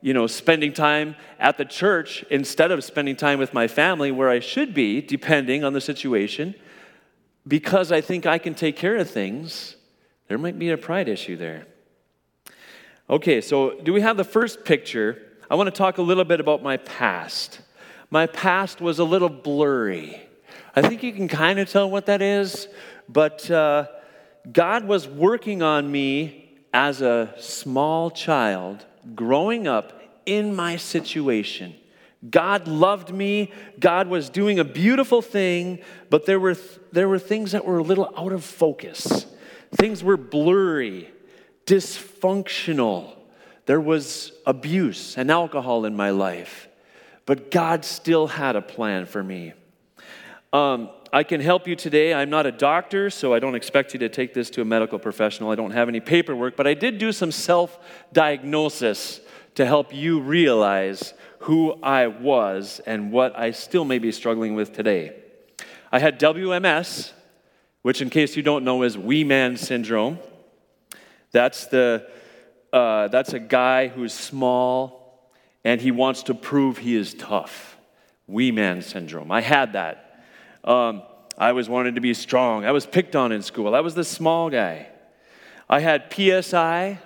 [0.00, 4.28] you know, spending time at the church instead of spending time with my family where
[4.28, 6.54] I should be, depending on the situation,
[7.46, 9.76] because I think I can take care of things,
[10.28, 11.66] there might be a pride issue there.
[13.10, 15.20] Okay, so do we have the first picture?
[15.50, 17.60] I want to talk a little bit about my past.
[18.10, 20.27] My past was a little blurry.
[20.78, 22.68] I think you can kind of tell what that is,
[23.08, 23.88] but uh,
[24.52, 28.86] God was working on me as a small child
[29.16, 31.74] growing up in my situation.
[32.30, 33.50] God loved me.
[33.80, 37.78] God was doing a beautiful thing, but there were, th- there were things that were
[37.78, 39.26] a little out of focus.
[39.74, 41.10] Things were blurry,
[41.66, 43.16] dysfunctional.
[43.66, 46.68] There was abuse and alcohol in my life,
[47.26, 49.54] but God still had a plan for me.
[50.52, 52.14] Um, I can help you today.
[52.14, 54.98] I'm not a doctor, so I don't expect you to take this to a medical
[54.98, 55.50] professional.
[55.50, 57.78] I don't have any paperwork, but I did do some self
[58.12, 59.20] diagnosis
[59.56, 64.72] to help you realize who I was and what I still may be struggling with
[64.72, 65.16] today.
[65.90, 67.12] I had WMS,
[67.82, 70.18] which, in case you don't know, is Wee Man syndrome.
[71.32, 72.08] That's, the,
[72.72, 75.30] uh, that's a guy who's small
[75.64, 77.76] and he wants to prove he is tough.
[78.26, 79.30] Wee Man syndrome.
[79.30, 80.07] I had that.
[80.64, 81.02] Um,
[81.36, 82.64] I always wanted to be strong.
[82.64, 83.74] I was picked on in school.
[83.74, 84.88] I was the small guy.
[85.68, 86.98] I had PSI,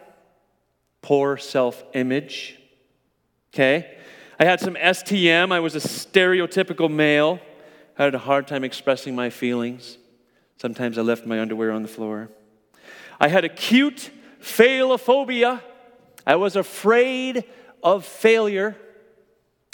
[1.03, 2.59] poor self image.
[3.53, 3.99] Okay?
[4.41, 5.53] I had some STM.
[5.53, 7.41] I was a stereotypical male.
[7.99, 9.99] I had a hard time expressing my feelings.
[10.57, 12.31] Sometimes I left my underwear on the floor.
[13.21, 14.11] I had acute
[14.41, 15.61] failophobia.
[16.27, 17.45] I was afraid
[17.83, 18.77] of failure.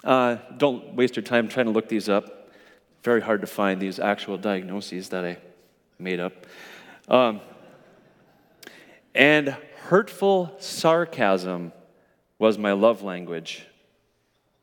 [0.03, 2.38] Uh, don't waste your time trying to look these up.
[3.03, 5.39] Very hard to find these actual diagnoses that I
[5.99, 6.33] made up.
[7.09, 7.41] Um,
[9.15, 11.73] and hurtful sarcasm
[12.39, 13.67] was my love language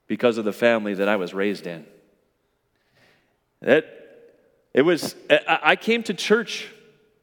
[0.08, 1.86] because of the family that I was raised in.
[3.62, 3.88] It,
[4.74, 5.15] it was,
[5.48, 6.69] I came to church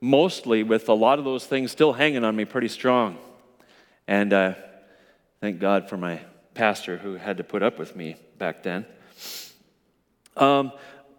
[0.00, 3.16] mostly with a lot of those things still hanging on me pretty strong.
[4.08, 4.54] And uh,
[5.40, 6.20] thank God for my
[6.54, 8.84] pastor who had to put up with me back then.
[10.36, 10.72] Um,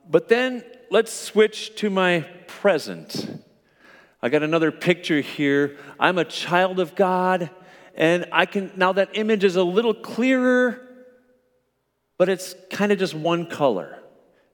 [0.10, 3.44] but then let's switch to my present.
[4.22, 5.78] I got another picture here.
[6.00, 7.50] I'm a child of God,
[7.96, 10.82] and I can now that image is a little clearer,
[12.18, 14.00] but it's kind of just one color.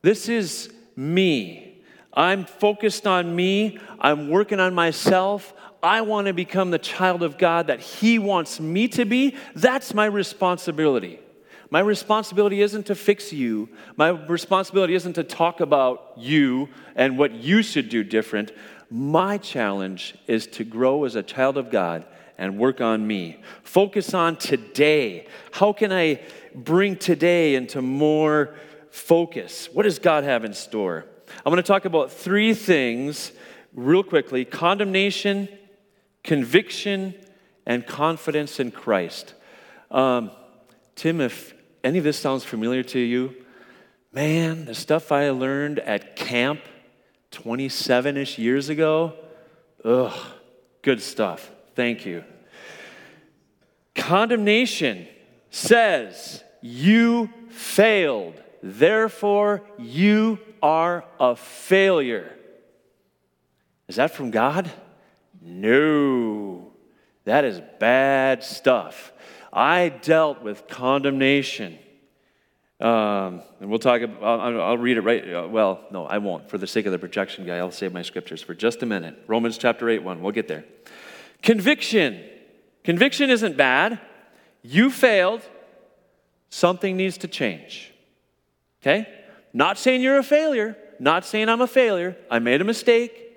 [0.01, 1.83] This is me.
[2.13, 3.77] I'm focused on me.
[3.99, 5.53] I'm working on myself.
[5.81, 9.35] I want to become the child of God that He wants me to be.
[9.55, 11.19] That's my responsibility.
[11.69, 13.69] My responsibility isn't to fix you.
[13.95, 18.51] My responsibility isn't to talk about you and what you should do different.
[18.89, 22.05] My challenge is to grow as a child of God
[22.39, 23.41] and work on me.
[23.63, 25.27] Focus on today.
[25.51, 26.21] How can I
[26.55, 28.55] bring today into more
[28.89, 29.69] focus?
[29.71, 31.05] What does God have in store?
[31.45, 33.31] I'm going to talk about three things
[33.73, 35.47] real quickly condemnation,
[36.23, 37.13] conviction,
[37.67, 39.35] and confidence in Christ.
[39.91, 40.31] Um,
[40.95, 41.53] Tim, if
[41.83, 43.35] any of this sounds familiar to you,
[44.11, 46.61] man, the stuff I learned at camp
[47.31, 49.13] 27 ish years ago,
[49.85, 50.17] ugh,
[50.81, 51.51] good stuff.
[51.75, 52.23] Thank you.
[53.95, 55.07] Condemnation
[55.49, 62.35] says, You failed, therefore you are a failure.
[63.87, 64.69] Is that from God?
[65.41, 66.71] No.
[67.25, 69.11] That is bad stuff.
[69.51, 71.77] I dealt with condemnation.
[72.79, 75.33] Um, and we'll talk about, I'll, I'll read it right.
[75.33, 76.49] Uh, well, no, I won't.
[76.49, 79.21] For the sake of the projection guy, I'll save my scriptures for just a minute.
[79.27, 80.21] Romans chapter 8, 1.
[80.21, 80.63] We'll get there.
[81.41, 82.23] Conviction.
[82.83, 83.99] Conviction isn't bad.
[84.61, 85.41] You failed.
[86.49, 87.93] Something needs to change.
[88.81, 89.07] Okay?
[89.51, 90.77] Not saying you're a failure.
[90.99, 92.15] Not saying I'm a failure.
[92.31, 93.29] I made a mistake.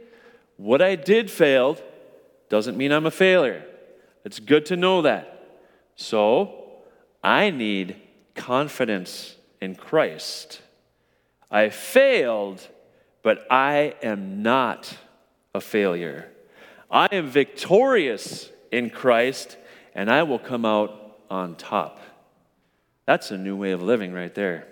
[0.57, 1.83] What I did failed
[2.49, 3.65] doesn't mean I'm a failure.
[4.25, 5.42] It's good to know that.
[5.97, 6.65] So,
[7.23, 7.97] I need
[8.35, 10.61] confidence in Christ.
[11.51, 12.67] I failed,
[13.23, 14.97] but I am not
[15.55, 16.31] a failure.
[16.91, 19.57] I am victorious in Christ,
[19.95, 22.01] and I will come out on top.
[23.07, 24.67] That's a new way of living right there.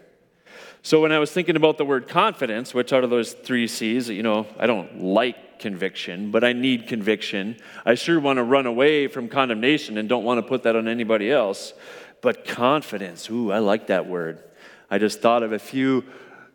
[0.82, 4.08] So when I was thinking about the word confidence, which out of those three C's,
[4.08, 7.56] you know, I don't like conviction, but I need conviction.
[7.84, 10.88] I sure want to run away from condemnation and don't want to put that on
[10.88, 11.72] anybody else.
[12.20, 14.42] But confidence, ooh, I like that word.
[14.90, 16.04] I just thought of a few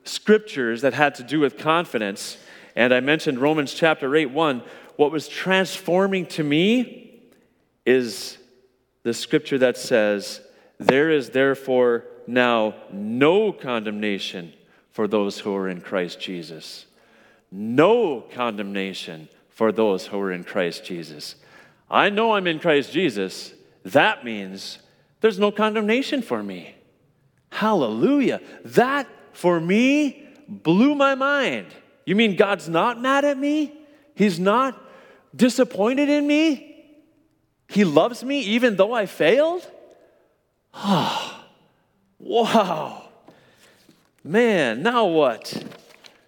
[0.03, 2.37] scriptures that had to do with confidence.
[2.75, 4.61] And I mentioned Romans chapter 8, 1.
[4.97, 7.21] What was transforming to me
[7.85, 8.37] is
[9.03, 10.41] the scripture that says,
[10.79, 14.53] There is therefore now no condemnation
[14.91, 16.85] for those who are in Christ Jesus.
[17.57, 21.35] No condemnation for those who are in Christ Jesus.
[21.89, 23.53] I know I'm in Christ Jesus.
[23.85, 24.79] That means
[25.21, 26.75] there's no condemnation for me.
[27.51, 28.41] Hallelujah.
[28.65, 31.67] That for me blew my mind.
[32.05, 33.73] You mean God's not mad at me?
[34.15, 34.77] He's not
[35.33, 36.93] disappointed in me?
[37.69, 39.65] He loves me even though I failed?
[40.73, 41.31] Oh,
[42.19, 43.03] Wow.
[44.25, 45.63] Man, now what?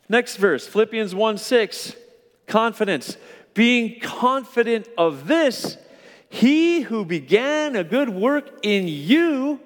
[0.09, 1.95] Next verse, Philippians 1 6.
[2.47, 3.17] Confidence.
[3.53, 5.77] Being confident of this,
[6.29, 9.59] he who began a good work in you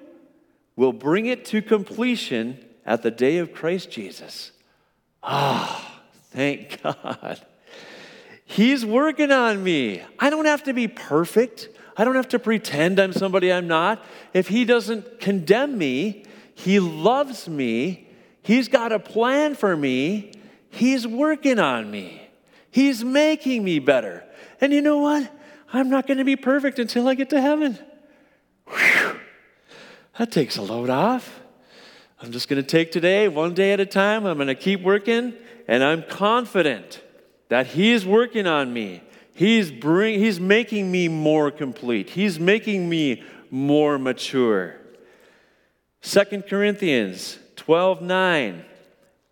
[0.76, 4.52] will bring it to completion at the day of Christ Jesus.
[5.22, 7.40] Ah, oh, thank God.
[8.44, 10.02] He's working on me.
[10.18, 11.68] I don't have to be perfect.
[11.96, 14.04] I don't have to pretend I'm somebody I'm not.
[14.34, 16.24] If He doesn't condemn me,
[16.54, 18.08] He loves me,
[18.42, 20.32] He's got a plan for me,
[20.70, 22.28] He's working on me,
[22.70, 24.24] He's making me better.
[24.60, 25.30] And you know what?
[25.72, 27.78] I'm not going to be perfect until I get to heaven.
[28.68, 29.18] Whew.
[30.18, 31.40] That takes a load off.
[32.20, 34.26] I'm just going to take today one day at a time.
[34.26, 35.32] I'm going to keep working,
[35.66, 37.00] and I'm confident
[37.48, 39.02] that He's working on me.
[39.34, 42.10] He's, bring, he's making me more complete.
[42.10, 44.76] He's making me more mature.
[46.02, 48.64] 2 Corinthians 12 9.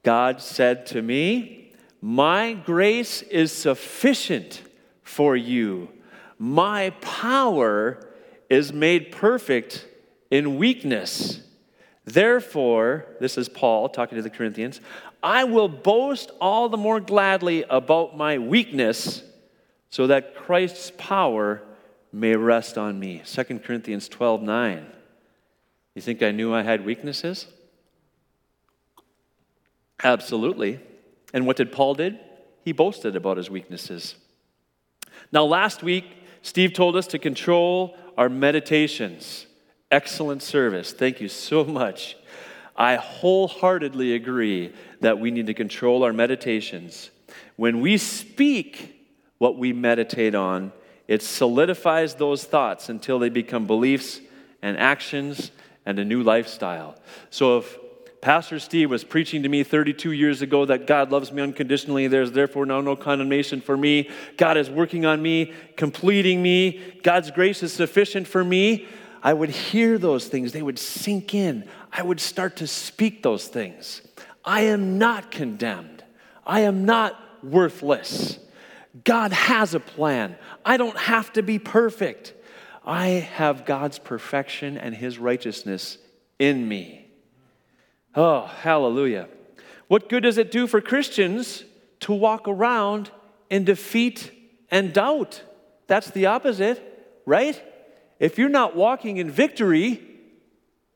[0.03, 4.63] God said to me, My grace is sufficient
[5.03, 5.89] for you.
[6.39, 8.09] My power
[8.49, 9.87] is made perfect
[10.31, 11.41] in weakness.
[12.05, 14.81] Therefore, this is Paul talking to the Corinthians,
[15.23, 19.23] I will boast all the more gladly about my weakness
[19.91, 21.63] so that Christ's power
[22.13, 23.23] may rest on me.
[23.25, 24.87] 2 Corinthians 12 9.
[25.95, 27.47] You think I knew I had weaknesses?
[30.03, 30.81] Absolutely.
[31.33, 32.19] And what did Paul did?
[32.65, 34.15] He boasted about his weaknesses.
[35.33, 36.05] Now last week
[36.43, 39.47] Steve told us to control our meditations.
[39.91, 40.93] Excellent service.
[40.93, 42.17] Thank you so much.
[42.77, 47.11] I wholeheartedly agree that we need to control our meditations.
[47.57, 48.97] When we speak
[49.39, 50.73] what we meditate on,
[51.09, 54.21] it solidifies those thoughts until they become beliefs
[54.63, 55.51] and actions
[55.85, 56.95] and a new lifestyle.
[57.31, 57.77] So if
[58.21, 62.07] Pastor Steve was preaching to me 32 years ago that God loves me unconditionally.
[62.07, 64.11] There's therefore now no condemnation for me.
[64.37, 66.81] God is working on me, completing me.
[67.03, 68.87] God's grace is sufficient for me.
[69.23, 71.69] I would hear those things, they would sink in.
[71.93, 74.03] I would start to speak those things.
[74.45, 76.05] I am not condemned.
[76.47, 78.39] I am not worthless.
[79.05, 80.37] God has a plan.
[80.65, 82.35] I don't have to be perfect.
[82.85, 85.99] I have God's perfection and His righteousness
[86.39, 87.00] in me.
[88.15, 89.29] Oh, hallelujah.
[89.89, 91.65] What good does it do for Christians
[92.01, 93.11] to walk around
[93.49, 94.33] in defeat
[94.71, 95.43] and doubt?
[95.87, 97.61] That's the opposite, right?
[98.19, 100.01] If you're not walking in victory,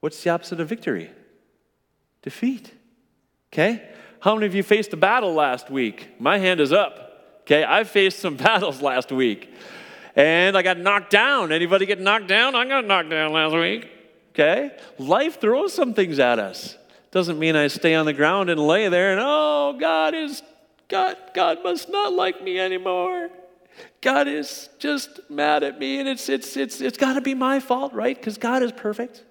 [0.01, 1.11] what's the opposite of victory?
[2.23, 2.73] Defeat.
[3.53, 3.89] Okay?
[4.21, 6.21] How many of you faced a battle last week?
[6.21, 7.41] My hand is up.
[7.43, 9.53] Okay, I faced some battles last week.
[10.17, 11.53] And I got knocked down.
[11.53, 12.55] Anybody get knocked down?
[12.55, 13.91] I got knocked down last week.
[14.31, 14.71] Okay?
[14.99, 16.77] Life throws some things at us.
[17.15, 20.43] Doesn't mean I stay on the ground and lay there and, oh, God is,
[20.89, 23.31] God, God must not like me anymore.
[24.01, 27.61] God is just mad at me and it's, it's, it's, it's got to be my
[27.61, 28.17] fault, right?
[28.17, 29.23] Because God is perfect.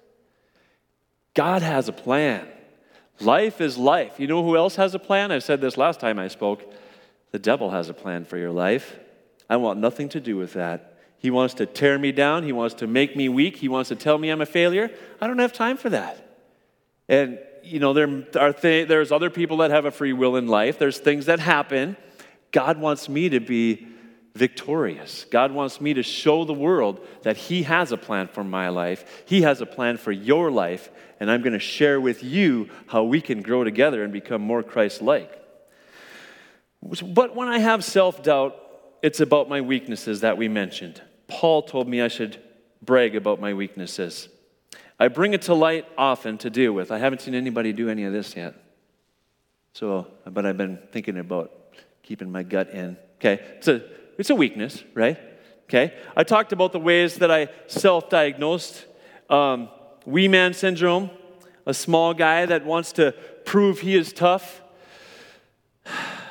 [1.34, 2.48] God has a plan.
[3.20, 4.18] Life is life.
[4.18, 5.30] You know who else has a plan?
[5.30, 6.72] I said this last time I spoke.
[7.32, 8.98] The devil has a plan for your life.
[9.50, 10.96] I want nothing to do with that.
[11.18, 12.44] He wants to tear me down.
[12.44, 13.56] He wants to make me weak.
[13.56, 14.90] He wants to tell me I'm a failure.
[15.20, 16.34] I don't have time for that.
[17.10, 20.46] And you know, there are th- there's other people that have a free will in
[20.46, 20.78] life.
[20.78, 21.96] There's things that happen.
[22.52, 23.88] God wants me to be
[24.34, 25.26] victorious.
[25.30, 29.24] God wants me to show the world that He has a plan for my life.
[29.26, 30.90] He has a plan for your life.
[31.20, 34.62] And I'm going to share with you how we can grow together and become more
[34.62, 35.30] Christ like.
[36.82, 38.60] But when I have self doubt,
[39.02, 41.00] it's about my weaknesses that we mentioned.
[41.28, 42.42] Paul told me I should
[42.82, 44.28] brag about my weaknesses.
[44.98, 46.92] I bring it to light often to deal with.
[46.92, 48.54] I haven't seen anybody do any of this yet.
[49.72, 51.50] So, but I've been thinking about
[52.02, 52.96] keeping my gut in.
[53.16, 53.82] Okay, it's a,
[54.18, 55.18] it's a weakness, right?
[55.64, 58.84] Okay, I talked about the ways that I self diagnosed
[59.28, 59.68] um,
[60.06, 61.10] wee man syndrome,
[61.66, 63.12] a small guy that wants to
[63.44, 64.62] prove he is tough.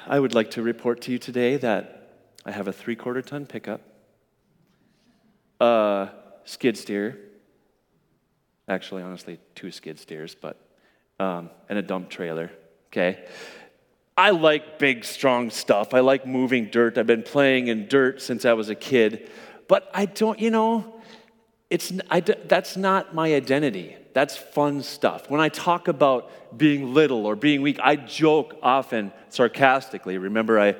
[0.08, 2.12] I would like to report to you today that
[2.46, 3.82] I have a three quarter ton pickup,
[5.60, 6.10] a
[6.46, 7.18] skid steer,
[8.68, 10.58] Actually, honestly, two skid steers, but
[11.20, 12.52] um, and a dump trailer.
[12.88, 13.26] Okay.
[14.16, 15.94] I like big, strong stuff.
[15.94, 16.98] I like moving dirt.
[16.98, 19.30] I've been playing in dirt since I was a kid,
[19.68, 20.40] but I don't.
[20.40, 21.02] You know,
[21.70, 23.96] it's I, that's not my identity.
[24.14, 25.30] That's fun stuff.
[25.30, 30.20] When I talk about being little or being weak, I joke often sarcastically.
[30.20, 30.76] Remember, I,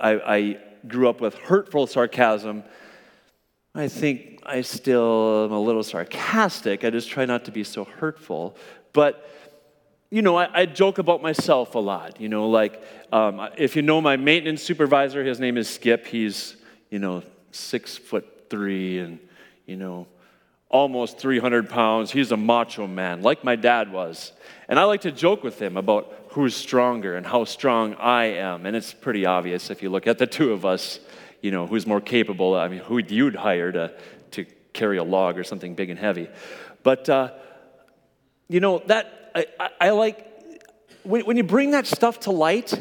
[0.00, 2.62] I, I grew up with hurtful sarcasm
[3.78, 6.84] I think I still am a little sarcastic.
[6.84, 8.56] I just try not to be so hurtful.
[8.92, 9.30] But,
[10.10, 12.20] you know, I, I joke about myself a lot.
[12.20, 16.06] You know, like um, if you know my maintenance supervisor, his name is Skip.
[16.06, 16.56] He's,
[16.90, 17.22] you know,
[17.52, 19.20] six foot three and,
[19.64, 20.08] you know,
[20.68, 22.10] almost 300 pounds.
[22.10, 24.32] He's a macho man, like my dad was.
[24.68, 28.66] And I like to joke with him about who's stronger and how strong I am.
[28.66, 30.98] And it's pretty obvious if you look at the two of us
[31.40, 32.54] you know, who's more capable.
[32.54, 33.94] I mean, who you'd hire to,
[34.32, 36.28] to carry a log or something big and heavy.
[36.82, 37.32] But, uh,
[38.48, 40.26] you know, that, I, I, I like,
[41.02, 42.72] when, when you bring that stuff to light,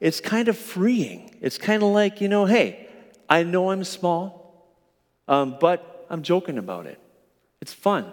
[0.00, 1.36] it's kind of freeing.
[1.40, 2.88] It's kind of like, you know, hey,
[3.28, 4.68] I know I'm small,
[5.28, 6.98] um, but I'm joking about it.
[7.60, 8.12] It's fun.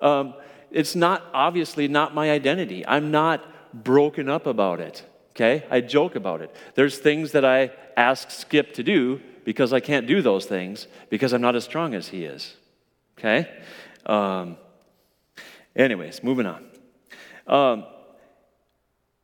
[0.00, 0.34] Um,
[0.70, 2.86] it's not, obviously, not my identity.
[2.86, 5.02] I'm not broken up about it.
[5.36, 5.66] Okay?
[5.70, 6.56] I joke about it.
[6.74, 11.34] There's things that I ask Skip to do because I can't do those things because
[11.34, 12.56] I'm not as strong as he is.
[13.18, 13.46] Okay?
[14.06, 14.56] Um,
[15.76, 16.64] anyways, moving on.
[17.46, 17.84] Um,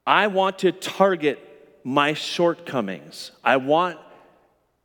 [0.06, 1.38] I want to target
[1.82, 3.30] my shortcomings.
[3.42, 3.98] I want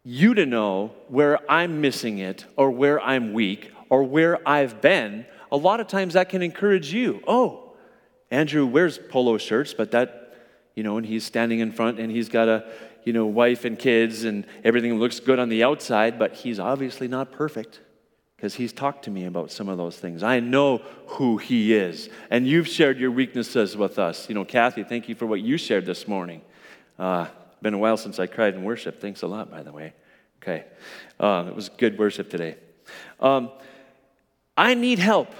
[0.06, 5.26] you to know where I'm missing it or where I'm weak or where I've been.
[5.52, 7.22] A lot of times that can encourage you.
[7.28, 7.74] Oh,
[8.32, 10.27] Andrew wears polo shirts, but that,
[10.78, 12.64] you know, and he's standing in front and he's got a,
[13.04, 17.08] you know, wife and kids and everything looks good on the outside, but he's obviously
[17.08, 17.80] not perfect
[18.36, 20.22] because he's talked to me about some of those things.
[20.22, 22.12] I know who he is.
[22.30, 24.30] And you've shared your weaknesses with us.
[24.30, 26.44] You know, Kathy, thank you for what you shared this morning.
[27.00, 27.26] Uh,
[27.64, 29.02] been a while since I cried in worship.
[29.02, 29.94] Thanks a lot, by the way.
[30.44, 30.66] Okay.
[31.20, 32.56] Um, it was good worship today.
[33.20, 33.50] Um,
[34.56, 35.34] I need help.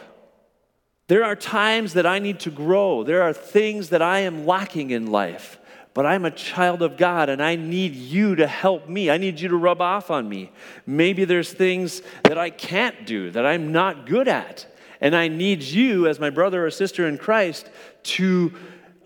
[1.08, 3.04] There are times that I need to grow.
[3.04, 5.58] There are things that I am lacking in life
[5.98, 9.10] but I'm a child of God and I need you to help me.
[9.10, 10.52] I need you to rub off on me.
[10.86, 14.68] Maybe there's things that I can't do, that I'm not good at.
[15.02, 17.68] And I need you, as my brother or sister in Christ,
[18.04, 18.54] to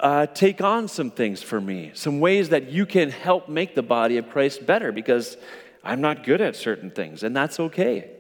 [0.02, 3.82] uh, take on some things for me, some ways that you can help make the
[3.82, 5.38] body of Christ better because
[5.86, 7.24] I'm not good at certain things.
[7.24, 8.12] And that's okay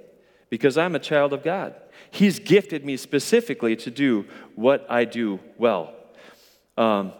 [0.50, 1.76] because I'm a child of God.
[2.12, 5.94] He's gifted me specifically to do what I do well.
[6.78, 7.14] Um,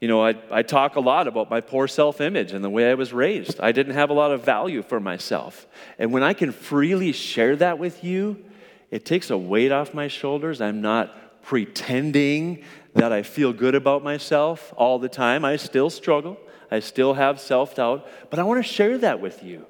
[0.00, 2.90] you know, I, I talk a lot about my poor self image and the way
[2.90, 3.58] I was raised.
[3.60, 5.66] I didn't have a lot of value for myself.
[5.98, 8.44] And when I can freely share that with you,
[8.90, 10.60] it takes a weight off my shoulders.
[10.60, 12.62] I'm not pretending
[12.94, 15.44] that I feel good about myself all the time.
[15.44, 16.36] I still struggle,
[16.70, 19.66] I still have self doubt, but I want to share that with you.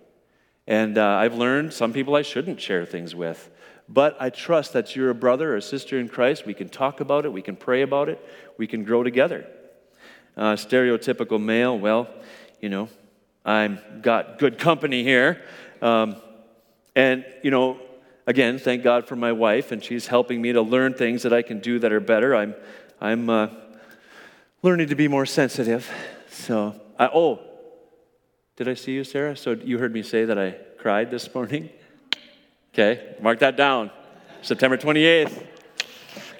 [0.67, 3.51] And uh, I've learned some people I shouldn't share things with.
[3.89, 6.45] But I trust that you're a brother or a sister in Christ.
[6.45, 8.25] We can talk about it, we can pray about it,
[8.59, 9.47] we can grow together.
[10.37, 12.09] Uh, stereotypical male, well,
[12.61, 12.89] you know,
[13.45, 15.41] I've got good company here.
[15.81, 16.17] Um,
[16.95, 17.79] and, you know,
[18.27, 21.43] again, thank God for my wife, and she's helping me to learn things that I
[21.43, 22.35] can do that are better.
[22.35, 22.55] I'm,
[23.01, 23.49] I'm uh,
[24.63, 25.91] learning to be more sensitive.
[26.29, 27.41] So, I, oh,
[28.57, 29.37] did I see you, Sarah?
[29.37, 31.71] So you heard me say that I cried this morning?
[32.79, 33.91] Okay, mark that down.
[34.43, 35.33] September 28th.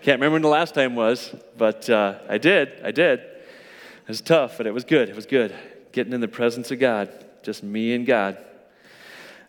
[0.03, 2.79] Can't remember when the last time was, but uh, I did.
[2.85, 3.21] I did.
[3.21, 5.09] It was tough, but it was good.
[5.09, 5.55] It was good.
[5.93, 7.09] Getting in the presence of God,
[7.43, 8.37] just me and God.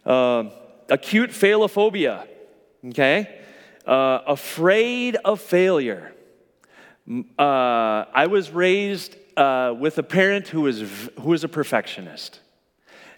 [0.05, 0.51] Um,
[0.87, 2.25] acute failophobia,
[2.85, 3.41] okay?
[3.85, 6.13] Uh, afraid of failure.
[7.37, 10.79] Uh, I was raised uh, with a parent who was,
[11.19, 12.39] who was a perfectionist.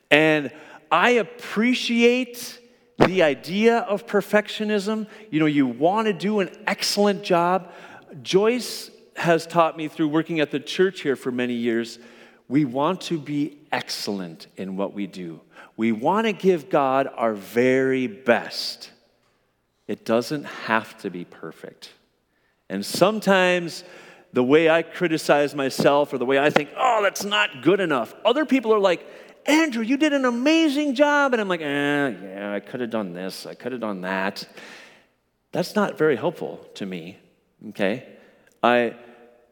[0.09, 0.51] And
[0.91, 2.59] I appreciate
[3.05, 5.07] the idea of perfectionism.
[5.29, 7.71] You know, you want to do an excellent job.
[8.21, 11.99] Joyce has taught me through working at the church here for many years,
[12.47, 15.41] we want to be excellent in what we do.
[15.77, 18.91] We want to give God our very best.
[19.87, 21.91] It doesn't have to be perfect.
[22.69, 23.83] And sometimes
[24.33, 28.13] the way I criticize myself or the way I think, oh, that's not good enough,
[28.23, 29.05] other people are like,
[29.49, 31.33] Andrew, you did an amazing job.
[31.33, 34.47] And I'm like, eh, yeah, I could have done this, I could have done that.
[35.51, 37.17] That's not very helpful to me,
[37.69, 38.07] okay?
[38.61, 38.95] I,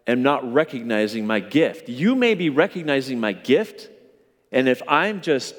[0.06, 1.90] am not recognizing my gift.
[1.90, 3.90] You may be recognizing my gift,
[4.52, 5.56] and if I'm just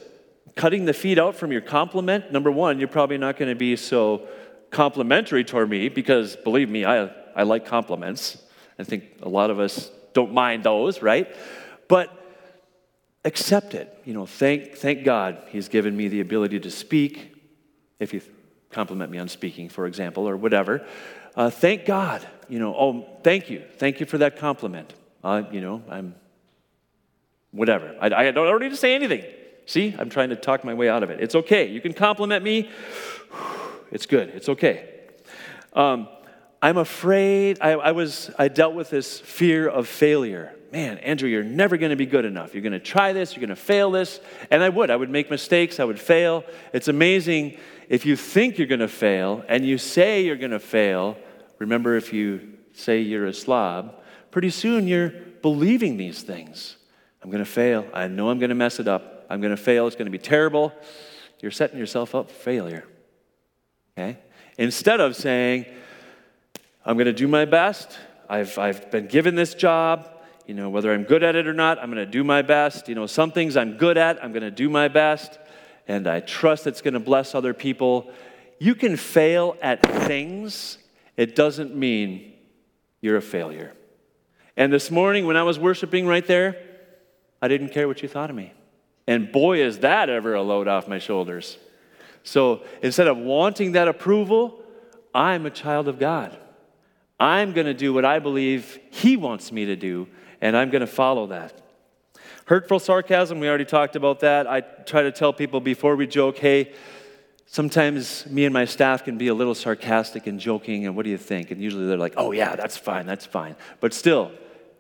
[0.55, 3.75] cutting the feed out from your compliment, number one, you're probably not going to be
[3.75, 4.29] so
[4.71, 8.39] complimentary toward me because believe me, I, I like compliments.
[8.79, 11.35] I think a lot of us don't mind those, right?
[11.89, 12.18] But
[13.29, 13.97] accept it.
[14.05, 17.35] You know, thank, thank God He's given me the ability to speak.
[18.01, 18.21] If you
[18.71, 20.85] compliment me on speaking, for example, or whatever,
[21.37, 23.63] uh, thank God you know, oh, thank you.
[23.77, 24.95] Thank you for that compliment.
[25.23, 26.15] Uh, you know, I'm
[27.51, 27.95] whatever.
[28.01, 29.25] I, I, don't, need to say anything.
[29.67, 31.21] See, I'm trying to talk my way out of it.
[31.21, 31.69] It's okay.
[31.69, 32.71] You can compliment me.
[33.91, 34.29] It's good.
[34.29, 34.87] It's okay.
[35.73, 36.09] Um,
[36.61, 37.59] I'm afraid.
[37.61, 38.31] I, I, was.
[38.39, 40.55] I dealt with this fear of failure.
[40.73, 42.53] Man, Andrew, you're never going to be good enough.
[42.53, 43.35] You're going to try this.
[43.35, 44.91] You're going to fail this, and I would.
[44.91, 45.81] I would make mistakes.
[45.81, 46.45] I would fail.
[46.73, 47.57] It's amazing
[47.89, 51.17] if you think you're going to fail and you say you're going to fail
[51.59, 54.01] Remember, if you say you're a slob,
[54.31, 55.11] pretty soon you're
[55.43, 56.77] believing these things.
[57.23, 57.87] I'm going to fail.
[57.93, 59.27] I know I'm going to mess it up.
[59.29, 59.87] I'm going to fail.
[59.87, 60.73] It's going to be terrible.
[61.41, 62.85] You're setting yourself up for failure.
[63.97, 64.19] Okay?
[64.57, 65.67] Instead of saying,
[66.89, 67.99] I'm going to do my best.
[68.31, 70.09] I've, I've been given this job.
[70.47, 72.89] You know, whether I'm good at it or not, I'm going to do my best.
[72.89, 75.39] You know, some things I'm good at, I'm going to do my best.
[75.87, 78.11] And I trust it's going to bless other people.
[78.59, 80.79] You can fail at things
[81.19, 82.33] it doesn't mean
[83.03, 83.75] you're a failure.
[84.57, 86.57] And this morning, when I was worshiping right there,
[87.43, 88.55] I didn't care what you thought of me.
[89.07, 91.59] And boy, is that ever a load off my shoulders.
[92.23, 94.63] So instead of wanting that approval,
[95.15, 96.39] I'm a child of God.
[97.21, 100.09] I'm going to do what I believe He wants me to do,
[100.41, 101.61] and I'm going to follow that.
[102.47, 104.47] Hurtful sarcasm, we already talked about that.
[104.47, 106.73] I try to tell people before we joke, hey,
[107.47, 111.11] sometimes me and my staff can be a little sarcastic and joking, and what do
[111.11, 111.51] you think?
[111.51, 113.57] And usually they're like, oh, yeah, that's fine, that's fine.
[113.81, 114.33] But still,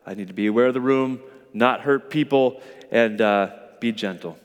[0.06, 1.20] I need to be aware of the room,
[1.52, 4.38] not hurt people, and uh, be gentle.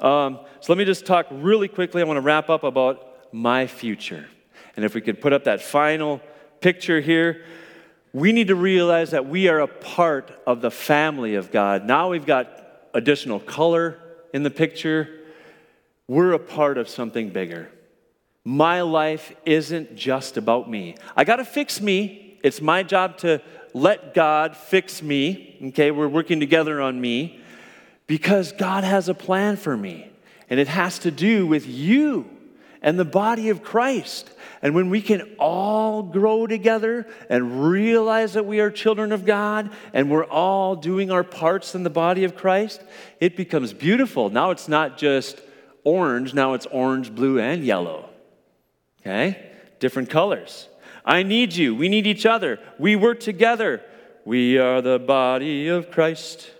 [0.00, 2.00] Um, so let me just talk really quickly.
[2.02, 4.26] I want to wrap up about my future.
[4.76, 6.20] And if we could put up that final
[6.62, 7.44] picture here,
[8.12, 11.84] we need to realize that we are a part of the family of God.
[11.84, 12.48] Now we've got
[12.94, 13.98] additional color
[14.32, 15.08] in the picture.
[16.08, 17.70] We're a part of something bigger.
[18.44, 20.96] My life isn't just about me.
[21.16, 22.38] I got to fix me.
[22.42, 23.40] It's my job to
[23.72, 25.58] let God fix me.
[25.68, 27.40] Okay, we're working together on me
[28.06, 30.10] because God has a plan for me.
[30.50, 32.28] And it has to do with you
[32.82, 34.30] and the body of Christ.
[34.60, 39.70] And when we can all grow together and realize that we are children of God
[39.92, 42.82] and we're all doing our parts in the body of Christ,
[43.20, 44.30] it becomes beautiful.
[44.30, 45.40] Now it's not just
[45.84, 48.08] orange, now it's orange, blue, and yellow.
[49.00, 49.50] Okay?
[49.80, 50.68] Different colors.
[51.04, 51.74] I need you.
[51.74, 52.60] We need each other.
[52.78, 53.82] We work together.
[54.24, 56.52] We are the body of Christ.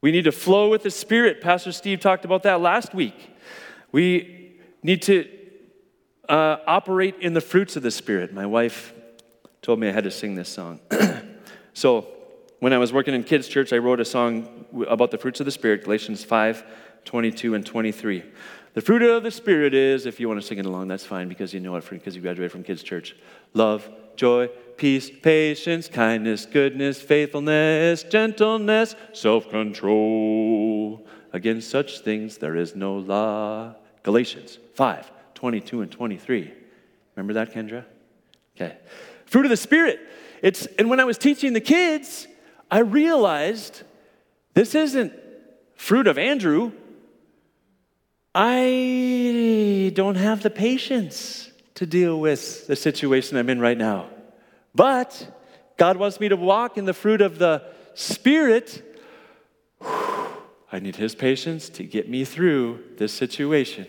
[0.00, 1.42] We need to flow with the Spirit.
[1.42, 3.36] Pastor Steve talked about that last week.
[3.92, 4.39] We
[4.82, 5.28] need to
[6.28, 8.32] uh, operate in the fruits of the Spirit.
[8.32, 8.94] My wife
[9.62, 10.80] told me I had to sing this song.
[11.74, 12.06] so,
[12.60, 15.46] when I was working in kids' church, I wrote a song about the fruits of
[15.46, 16.64] the Spirit, Galatians 5
[17.06, 18.22] 22 and 23.
[18.74, 21.28] The fruit of the Spirit is, if you want to sing it along, that's fine
[21.28, 23.16] because you know it because you graduated from kids' church
[23.54, 31.06] love, joy, peace, patience, kindness, goodness, faithfulness, gentleness, self control.
[31.32, 33.74] Against such things there is no law.
[34.02, 36.52] Galatians 5 22 and 23.
[37.16, 37.84] Remember that, Kendra?
[38.56, 38.76] Okay.
[39.24, 40.00] Fruit of the Spirit.
[40.42, 42.26] It's, and when I was teaching the kids,
[42.70, 43.82] I realized
[44.54, 45.12] this isn't
[45.74, 46.72] fruit of Andrew.
[48.34, 54.08] I don't have the patience to deal with the situation I'm in right now.
[54.74, 55.26] But
[55.76, 58.89] God wants me to walk in the fruit of the Spirit.
[60.72, 63.86] I need His patience to get me through this situation.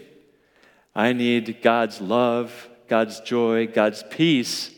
[0.96, 4.72] I need God's love, God's joy, God's peace,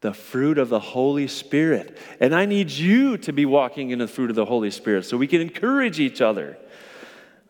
[0.00, 1.98] the fruit of the Holy Spirit.
[2.20, 5.16] And I need you to be walking in the fruit of the Holy Spirit so
[5.16, 6.56] we can encourage each other.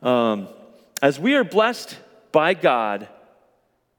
[0.03, 0.49] Um,
[1.03, 1.99] as we are blessed
[2.33, 3.09] by God,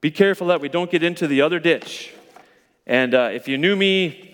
[0.02, 2.14] be careful that we don't get into the other ditch.
[2.88, 4.25] And uh, if you knew me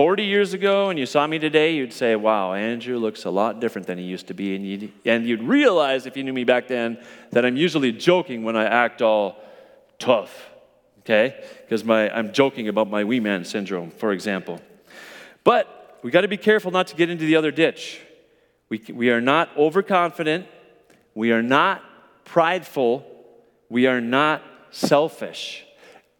[0.00, 3.60] 40 years ago and you saw me today, you'd say, wow, Andrew looks a lot
[3.60, 4.56] different than he used to be.
[4.56, 6.96] And you'd, and you'd realize, if you knew me back then,
[7.32, 9.36] that I'm usually joking when I act all
[9.98, 10.48] tough,
[11.00, 11.44] okay?
[11.60, 14.58] Because I'm joking about my wee man syndrome, for example.
[15.44, 18.00] But we got to be careful not to get into the other ditch.
[18.70, 20.46] We, we are not overconfident.
[21.14, 21.84] We are not
[22.24, 23.04] prideful.
[23.68, 25.66] We are not selfish.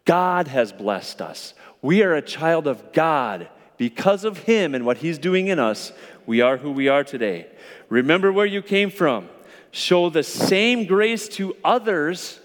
[0.04, 1.54] God has blessed us.
[1.80, 3.48] We are a child of God.
[3.80, 5.94] Because of Him and what He's doing in us,
[6.26, 7.46] we are who we are today.
[7.88, 9.30] Remember where you came from.
[9.70, 12.40] Show the same grace to others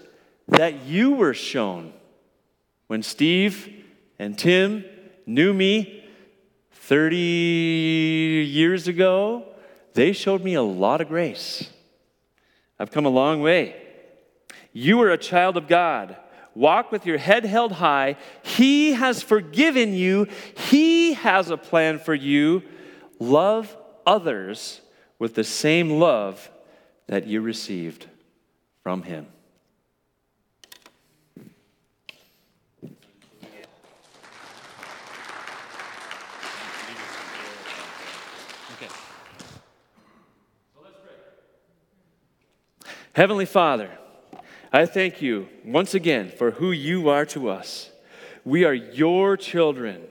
[0.48, 1.92] that you were shown.
[2.86, 3.84] When Steve
[4.18, 4.86] and Tim
[5.26, 6.08] knew me
[6.72, 9.44] 30 years ago,
[9.92, 11.68] they showed me a lot of grace.
[12.78, 13.76] I've come a long way.
[14.72, 16.16] You are a child of God.
[16.56, 18.16] Walk with your head held high.
[18.42, 20.26] He has forgiven you,
[20.56, 22.62] He has a plan for you.
[23.20, 23.76] Love
[24.06, 24.80] others
[25.18, 26.50] with the same love
[27.08, 28.06] that you received
[28.82, 29.26] from Him.
[43.12, 43.90] Heavenly Father,
[44.76, 47.90] I thank you once again for who you are to us.
[48.44, 50.02] We are your children.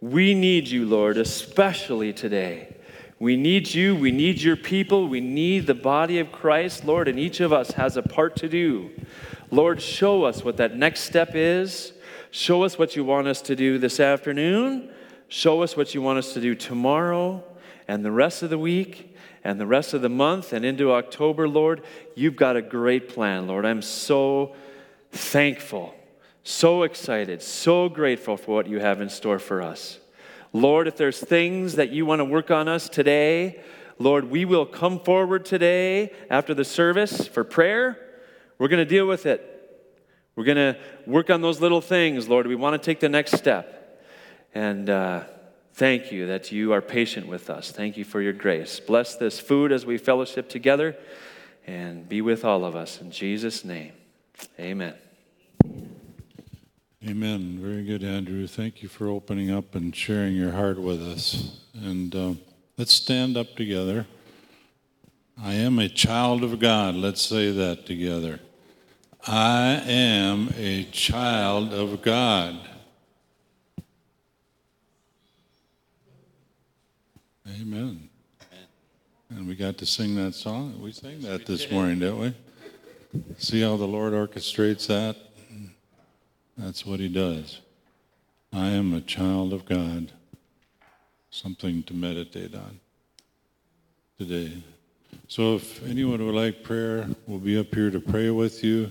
[0.00, 2.74] We need you, Lord, especially today.
[3.20, 3.94] We need you.
[3.94, 5.06] We need your people.
[5.06, 8.48] We need the body of Christ, Lord, and each of us has a part to
[8.48, 8.90] do.
[9.52, 11.92] Lord, show us what that next step is.
[12.32, 14.90] Show us what you want us to do this afternoon.
[15.28, 17.44] Show us what you want us to do tomorrow
[17.86, 19.07] and the rest of the week
[19.44, 21.82] and the rest of the month and into October, Lord,
[22.14, 23.64] you've got a great plan, Lord.
[23.64, 24.54] I'm so
[25.12, 25.94] thankful,
[26.42, 29.98] so excited, so grateful for what you have in store for us.
[30.52, 33.60] Lord, if there's things that you want to work on us today,
[33.98, 37.98] Lord, we will come forward today after the service for prayer.
[38.58, 39.54] We're going to deal with it.
[40.36, 42.46] We're going to work on those little things, Lord.
[42.46, 44.06] We want to take the next step.
[44.54, 45.24] And uh,
[45.78, 47.70] thank you that you are patient with us.
[47.70, 48.80] Thank you for your grace.
[48.80, 50.96] Bless this food as we fellowship together
[51.68, 53.00] and be with all of us.
[53.00, 53.92] In Jesus' name,
[54.58, 54.94] amen.
[57.06, 57.58] Amen.
[57.60, 58.48] Very good, Andrew.
[58.48, 61.60] Thank you for opening up and sharing your heart with us.
[61.72, 62.34] And uh,
[62.76, 64.04] let's stand up together.
[65.40, 66.96] I am a child of God.
[66.96, 68.40] Let's say that together.
[69.24, 72.58] I am a child of God.
[77.56, 78.08] Amen.
[79.30, 80.80] And we got to sing that song.
[80.80, 82.34] We sang that this morning, didn't we?
[83.38, 85.16] See how the Lord orchestrates that?
[86.56, 87.60] That's what He does.
[88.52, 90.12] I am a child of God.
[91.30, 92.80] Something to meditate on
[94.18, 94.62] today.
[95.28, 98.90] So, if anyone would like prayer, we'll be up here to pray with you.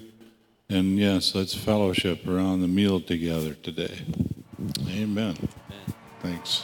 [0.70, 4.01] And yes, let's fellowship around the meal together today.
[4.88, 5.36] Amen.
[5.36, 5.49] Amen.
[6.22, 6.64] Thanks.